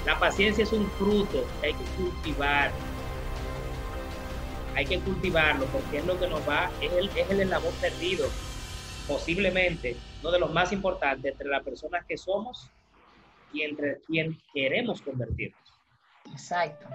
La 0.06 0.18
paciencia 0.18 0.64
es 0.64 0.72
un 0.72 0.90
fruto 0.92 1.44
que 1.60 1.66
hay 1.66 1.74
que 1.74 1.84
cultivar. 2.02 2.72
Hay 4.76 4.86
que 4.86 4.98
cultivarlo 5.00 5.66
porque 5.66 5.98
es 5.98 6.06
lo 6.06 6.18
que 6.18 6.26
nos 6.26 6.48
va, 6.48 6.70
es 6.80 6.92
el, 6.92 7.10
es 7.14 7.30
el 7.30 7.40
eslabón 7.40 7.74
perdido, 7.74 8.30
posiblemente 9.06 9.94
uno 10.22 10.30
de 10.30 10.38
los 10.38 10.52
más 10.54 10.72
importantes 10.72 11.32
entre 11.32 11.48
las 11.48 11.62
personas 11.62 12.02
que 12.06 12.16
somos 12.16 12.70
y 13.52 13.60
entre 13.60 14.00
quien 14.06 14.40
queremos 14.54 15.02
convertirnos. 15.02 15.60
Exacto. 16.32 16.86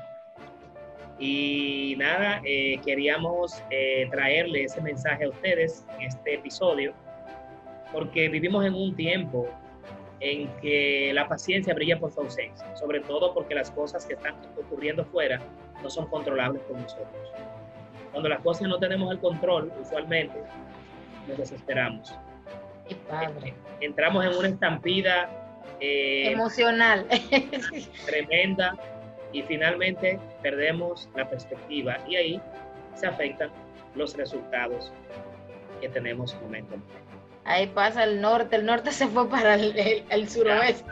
Y 1.22 1.96
nada, 2.00 2.42
eh, 2.44 2.82
queríamos 2.84 3.64
eh, 3.70 4.08
traerle 4.10 4.64
ese 4.64 4.82
mensaje 4.82 5.26
a 5.26 5.30
ustedes 5.30 5.86
en 6.00 6.08
este 6.08 6.34
episodio, 6.34 6.94
porque 7.94 8.28
vivimos 8.28 8.66
en 8.66 8.74
un 8.74 8.96
tiempo 8.96 9.48
en 10.20 10.48
que 10.62 11.12
la 11.14 11.28
paciencia 11.28 11.76
brilla 11.76 12.00
por 12.00 12.12
su 12.12 12.22
ausencia, 12.22 12.76
sobre 12.76 13.02
todo 13.02 13.36
porque 13.36 13.54
las 13.54 13.70
cosas 13.70 14.04
que 14.08 14.16
están 14.16 14.34
ocurriendo 14.60 15.06
fuera 15.06 15.40
no 15.84 15.92
son 15.92 16.08
controlables 16.08 16.64
por 16.64 16.80
nosotros. 16.80 17.32
Cuando 18.12 18.28
las 18.28 18.42
cosas 18.42 18.68
no 18.68 18.80
tenemos 18.80 19.12
el 19.12 19.20
control, 19.20 19.72
usualmente 19.80 20.40
nos 21.28 21.38
desesperamos. 21.38 22.16
padre. 23.08 23.54
Entramos 23.80 24.26
en 24.26 24.36
una 24.36 24.48
estampida 24.48 25.30
eh, 25.80 26.32
emocional 26.32 27.08
tremenda 28.06 28.76
y 29.34 29.42
finalmente 29.44 30.20
perdemos 30.42 31.10
la 31.16 31.30
perspectiva 31.30 31.98
y 32.08 32.16
ahí 32.16 32.42
se 32.96 33.08
afectan 33.08 33.50
los 33.96 34.16
resultados 34.16 34.92
que 35.80 35.90
tenemos 35.90 36.36
momentáneamente. 36.42 36.94
Ahí 37.46 37.68
pasa 37.68 38.04
el 38.04 38.22
norte, 38.22 38.56
el 38.56 38.66
norte 38.66 38.92
se 38.92 39.08
fue 39.08 39.28
para 39.30 39.56
el, 39.56 40.04
el, 40.10 40.30
suroeste. 40.30 40.90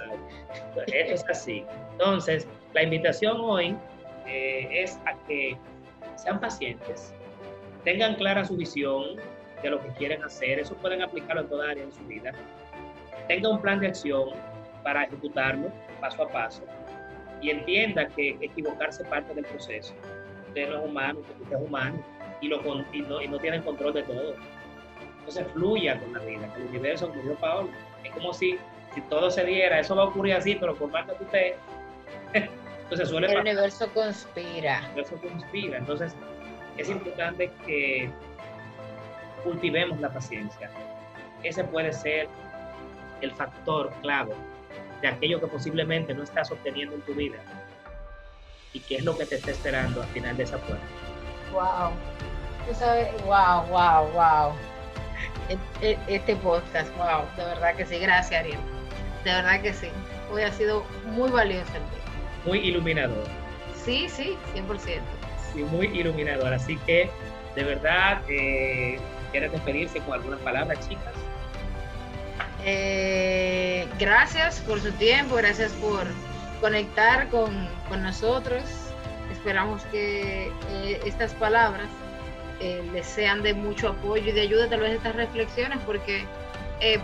Esto 0.88 0.91
es 1.13 1.25
así. 1.30 1.65
Entonces, 1.91 2.47
la 2.73 2.84
invitación 2.84 3.38
hoy 3.39 3.75
eh, 4.25 4.67
es 4.71 4.99
a 5.06 5.15
que 5.28 5.58
sean 6.15 6.39
pacientes, 6.39 7.13
tengan 7.84 8.15
clara 8.15 8.43
su 8.43 8.58
visión 8.58 9.17
de 9.62 9.69
lo 9.69 9.82
que 9.82 9.89
quieren 9.89 10.23
hacer, 10.23 10.60
eso 10.60 10.75
pueden 10.75 11.02
aplicarlo 11.02 11.41
en 11.41 11.49
toda 11.49 11.71
área 11.71 11.86
de 11.86 11.91
su 11.91 12.06
vida, 12.06 12.32
tengan 13.28 13.54
un 13.54 13.62
plan 13.62 13.80
de 13.80 13.88
acción 13.88 14.30
para 14.84 15.04
ejecutarlo 15.04 15.71
paso 15.99 16.23
a 16.23 16.30
paso 16.30 16.63
y 17.41 17.52
entienda 17.52 18.08
que 18.08 18.38
equivocarse 18.41 19.04
parte 19.06 19.34
del 19.34 19.45
proceso. 19.45 19.93
Usted 20.47 20.69
no 20.69 20.80
es 20.80 20.86
humano, 20.86 21.19
usted 21.41 21.56
es 21.56 21.62
humano 21.62 22.04
y, 22.41 22.47
lo, 22.47 22.62
y, 22.91 23.02
no, 23.02 23.21
y 23.21 23.28
no 23.28 23.39
tiene 23.39 23.63
control 23.63 23.93
de 23.93 24.04
todo. 24.04 24.36
Entonces 25.19 25.47
fluya 25.54 25.99
con 25.99 26.13
la 26.13 26.19
vida, 26.19 26.54
que 26.54 26.62
el 26.62 26.67
universo, 26.67 27.10
como 27.10 27.21
dijo 27.21 27.36
Paolo, 27.36 27.69
es 28.04 28.12
como 28.12 28.34
si, 28.34 28.58
si 28.93 29.02
todo 29.02 29.30
se 29.30 29.43
diera, 29.45 29.80
eso 29.80 29.95
va 29.95 30.04
a 30.04 30.06
ocurrir 30.06 30.34
así, 30.34 30.56
pero 30.56 30.75
por 30.75 30.89
más 30.89 31.06
que 31.06 31.23
usted... 31.23 31.54
entonces 32.84 33.10
suele 33.10 33.32
el 33.32 33.39
universo 33.39 33.88
conspira. 33.93 34.80
El 34.80 34.86
universo 34.86 35.17
conspira. 35.21 35.78
Entonces 35.78 36.15
es 36.78 36.89
importante 36.89 37.52
que 37.65 38.10
cultivemos 39.43 39.99
la 39.99 40.10
paciencia. 40.10 40.69
Ese 41.43 41.63
puede 41.63 41.93
ser 41.93 42.28
el 43.21 43.32
factor 43.32 43.91
clave 44.02 44.34
de 45.01 45.07
aquello 45.07 45.39
que 45.39 45.47
posiblemente 45.47 46.13
no 46.13 46.23
estás 46.23 46.51
obteniendo 46.51 46.95
en 46.95 47.01
tu 47.01 47.13
vida 47.13 47.38
y 48.73 48.79
qué 48.81 48.97
es 48.97 49.05
lo 49.05 49.17
que 49.17 49.25
te 49.25 49.35
está 49.35 49.51
esperando 49.51 50.01
al 50.01 50.07
final 50.09 50.38
de 50.38 50.43
esa 50.43 50.57
puerta. 50.57 50.85
Wow, 51.51 51.91
tú 52.67 52.75
sabes, 52.75 53.09
wow, 53.23 53.65
wow, 53.69 54.07
wow. 54.12 54.53
Este 55.81 56.35
podcast, 56.38 56.95
wow, 56.97 57.25
de 57.35 57.45
verdad 57.45 57.75
que 57.75 57.85
sí, 57.85 57.97
gracias 57.99 58.41
Ariel. 58.41 58.59
De 59.23 59.31
verdad 59.31 59.62
que 59.62 59.73
sí, 59.73 59.88
hoy 60.31 60.43
ha 60.43 60.51
sido 60.51 60.85
muy 61.05 61.29
valioso 61.29 61.71
Muy 62.45 62.59
iluminador. 62.59 63.25
Sí, 63.75 64.07
sí, 64.09 64.38
100%. 64.55 65.01
Sí, 65.53 65.63
muy 65.63 65.88
iluminador. 65.88 66.53
Así 66.53 66.77
que, 66.85 67.09
de 67.55 67.63
verdad, 67.63 68.21
eh, 68.29 68.99
¿quieres 69.31 69.51
despedirse 69.51 69.99
con 70.01 70.13
algunas 70.13 70.39
palabras, 70.41 70.88
chicas? 70.88 71.13
Eh, 72.63 73.68
gracias 73.99 74.59
por 74.61 74.81
su 74.81 74.91
tiempo, 74.93 75.35
gracias 75.35 75.71
por 75.73 76.05
conectar 76.61 77.29
con, 77.29 77.69
nosotros. 78.01 78.63
Esperamos 79.31 79.83
que 79.85 80.51
eh, 80.71 80.99
estas 81.05 81.33
palabras 81.33 81.87
eh, 82.59 82.83
les 82.93 83.05
sean 83.05 83.41
de 83.41 83.53
mucho 83.53 83.89
apoyo 83.89 84.29
y 84.29 84.31
de 84.31 84.41
ayuda 84.41 84.69
tal 84.69 84.81
vez 84.81 84.93
estas 84.93 85.15
reflexiones, 85.15 85.79
porque 85.85 86.25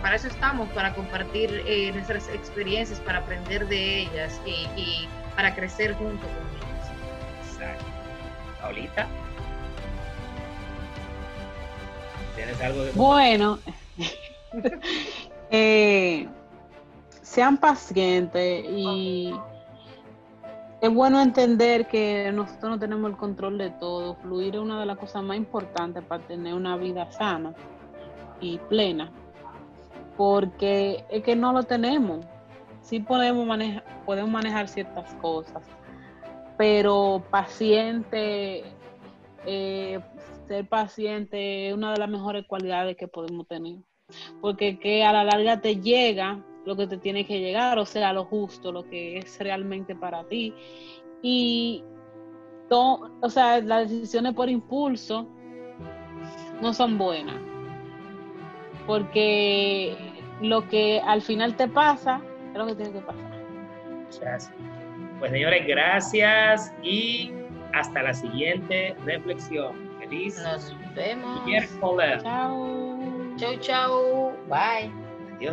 para 0.00 0.16
eso 0.16 0.28
estamos, 0.28 0.68
para 0.70 0.94
compartir 0.94 1.62
nuestras 1.92 2.28
experiencias, 2.30 2.98
para 3.00 3.18
aprender 3.18 3.66
de 3.68 4.00
ellas 4.00 4.40
y, 4.46 5.06
para 5.34 5.54
crecer 5.54 5.92
junto 5.94 6.26
con 6.26 6.46
ellas. 6.56 7.52
Exacto. 7.52 7.84
Paulita. 8.62 9.06
¿Tienes 12.36 12.60
algo 12.60 12.84
de... 12.84 12.92
Bueno. 12.92 13.58
Eh, 15.50 16.26
sean 17.36 17.58
pacientes 17.58 18.64
y 18.66 19.30
es 20.80 20.94
bueno 20.94 21.20
entender 21.20 21.86
que 21.86 22.32
nosotros 22.32 22.70
no 22.70 22.78
tenemos 22.78 23.10
el 23.10 23.18
control 23.18 23.58
de 23.58 23.68
todo. 23.72 24.14
Fluir 24.14 24.54
es 24.54 24.60
una 24.62 24.80
de 24.80 24.86
las 24.86 24.96
cosas 24.96 25.22
más 25.22 25.36
importantes 25.36 26.02
para 26.02 26.26
tener 26.26 26.54
una 26.54 26.78
vida 26.78 27.10
sana 27.12 27.52
y 28.40 28.56
plena, 28.56 29.12
porque 30.16 31.04
es 31.10 31.22
que 31.24 31.36
no 31.36 31.52
lo 31.52 31.64
tenemos. 31.64 32.24
Sí 32.80 33.00
podemos 33.00 33.46
manejar, 33.46 34.68
ciertas 34.68 35.12
cosas, 35.16 35.62
pero 36.56 37.22
paciente, 37.30 38.64
eh, 39.44 40.00
ser 40.48 40.66
paciente 40.66 41.68
es 41.68 41.74
una 41.74 41.92
de 41.92 41.98
las 41.98 42.08
mejores 42.08 42.46
cualidades 42.46 42.96
que 42.96 43.08
podemos 43.08 43.46
tener 43.46 43.74
porque 44.40 44.78
que 44.78 45.04
a 45.04 45.12
la 45.12 45.24
larga 45.24 45.60
te 45.60 45.80
llega 45.80 46.40
lo 46.66 46.76
que 46.76 46.86
te 46.86 46.98
tiene 46.98 47.24
que 47.24 47.40
llegar, 47.40 47.78
o 47.78 47.86
sea, 47.86 48.12
lo 48.12 48.24
justo, 48.24 48.72
lo 48.72 48.84
que 48.88 49.18
es 49.18 49.38
realmente 49.38 49.94
para 49.94 50.24
ti. 50.24 50.52
Y, 51.22 51.82
o 52.68 53.30
sea, 53.30 53.60
las 53.60 53.88
decisiones 53.88 54.34
por 54.34 54.50
impulso 54.50 55.26
no 56.60 56.74
son 56.74 56.98
buenas, 56.98 57.40
porque 58.86 59.96
lo 60.42 60.68
que 60.68 61.00
al 61.06 61.22
final 61.22 61.56
te 61.56 61.68
pasa 61.68 62.20
es 62.52 62.58
lo 62.58 62.66
que 62.66 62.74
tiene 62.74 62.92
que 62.92 63.00
pasar. 63.00 63.24
Gracias. 64.20 64.52
Pues 65.18 65.30
señores, 65.30 65.66
gracias 65.66 66.74
y 66.82 67.32
hasta 67.72 68.02
la 68.02 68.12
siguiente 68.12 68.94
reflexión. 69.04 69.74
Feliz. 69.98 70.38
Nos 70.42 70.76
vemos. 70.94 71.44
Miércoles. 71.46 72.22
Chao. 72.22 72.98
Chau, 73.36 73.56
chau. 73.60 74.32
Bye. 74.48 75.05
Yo. 75.38 75.52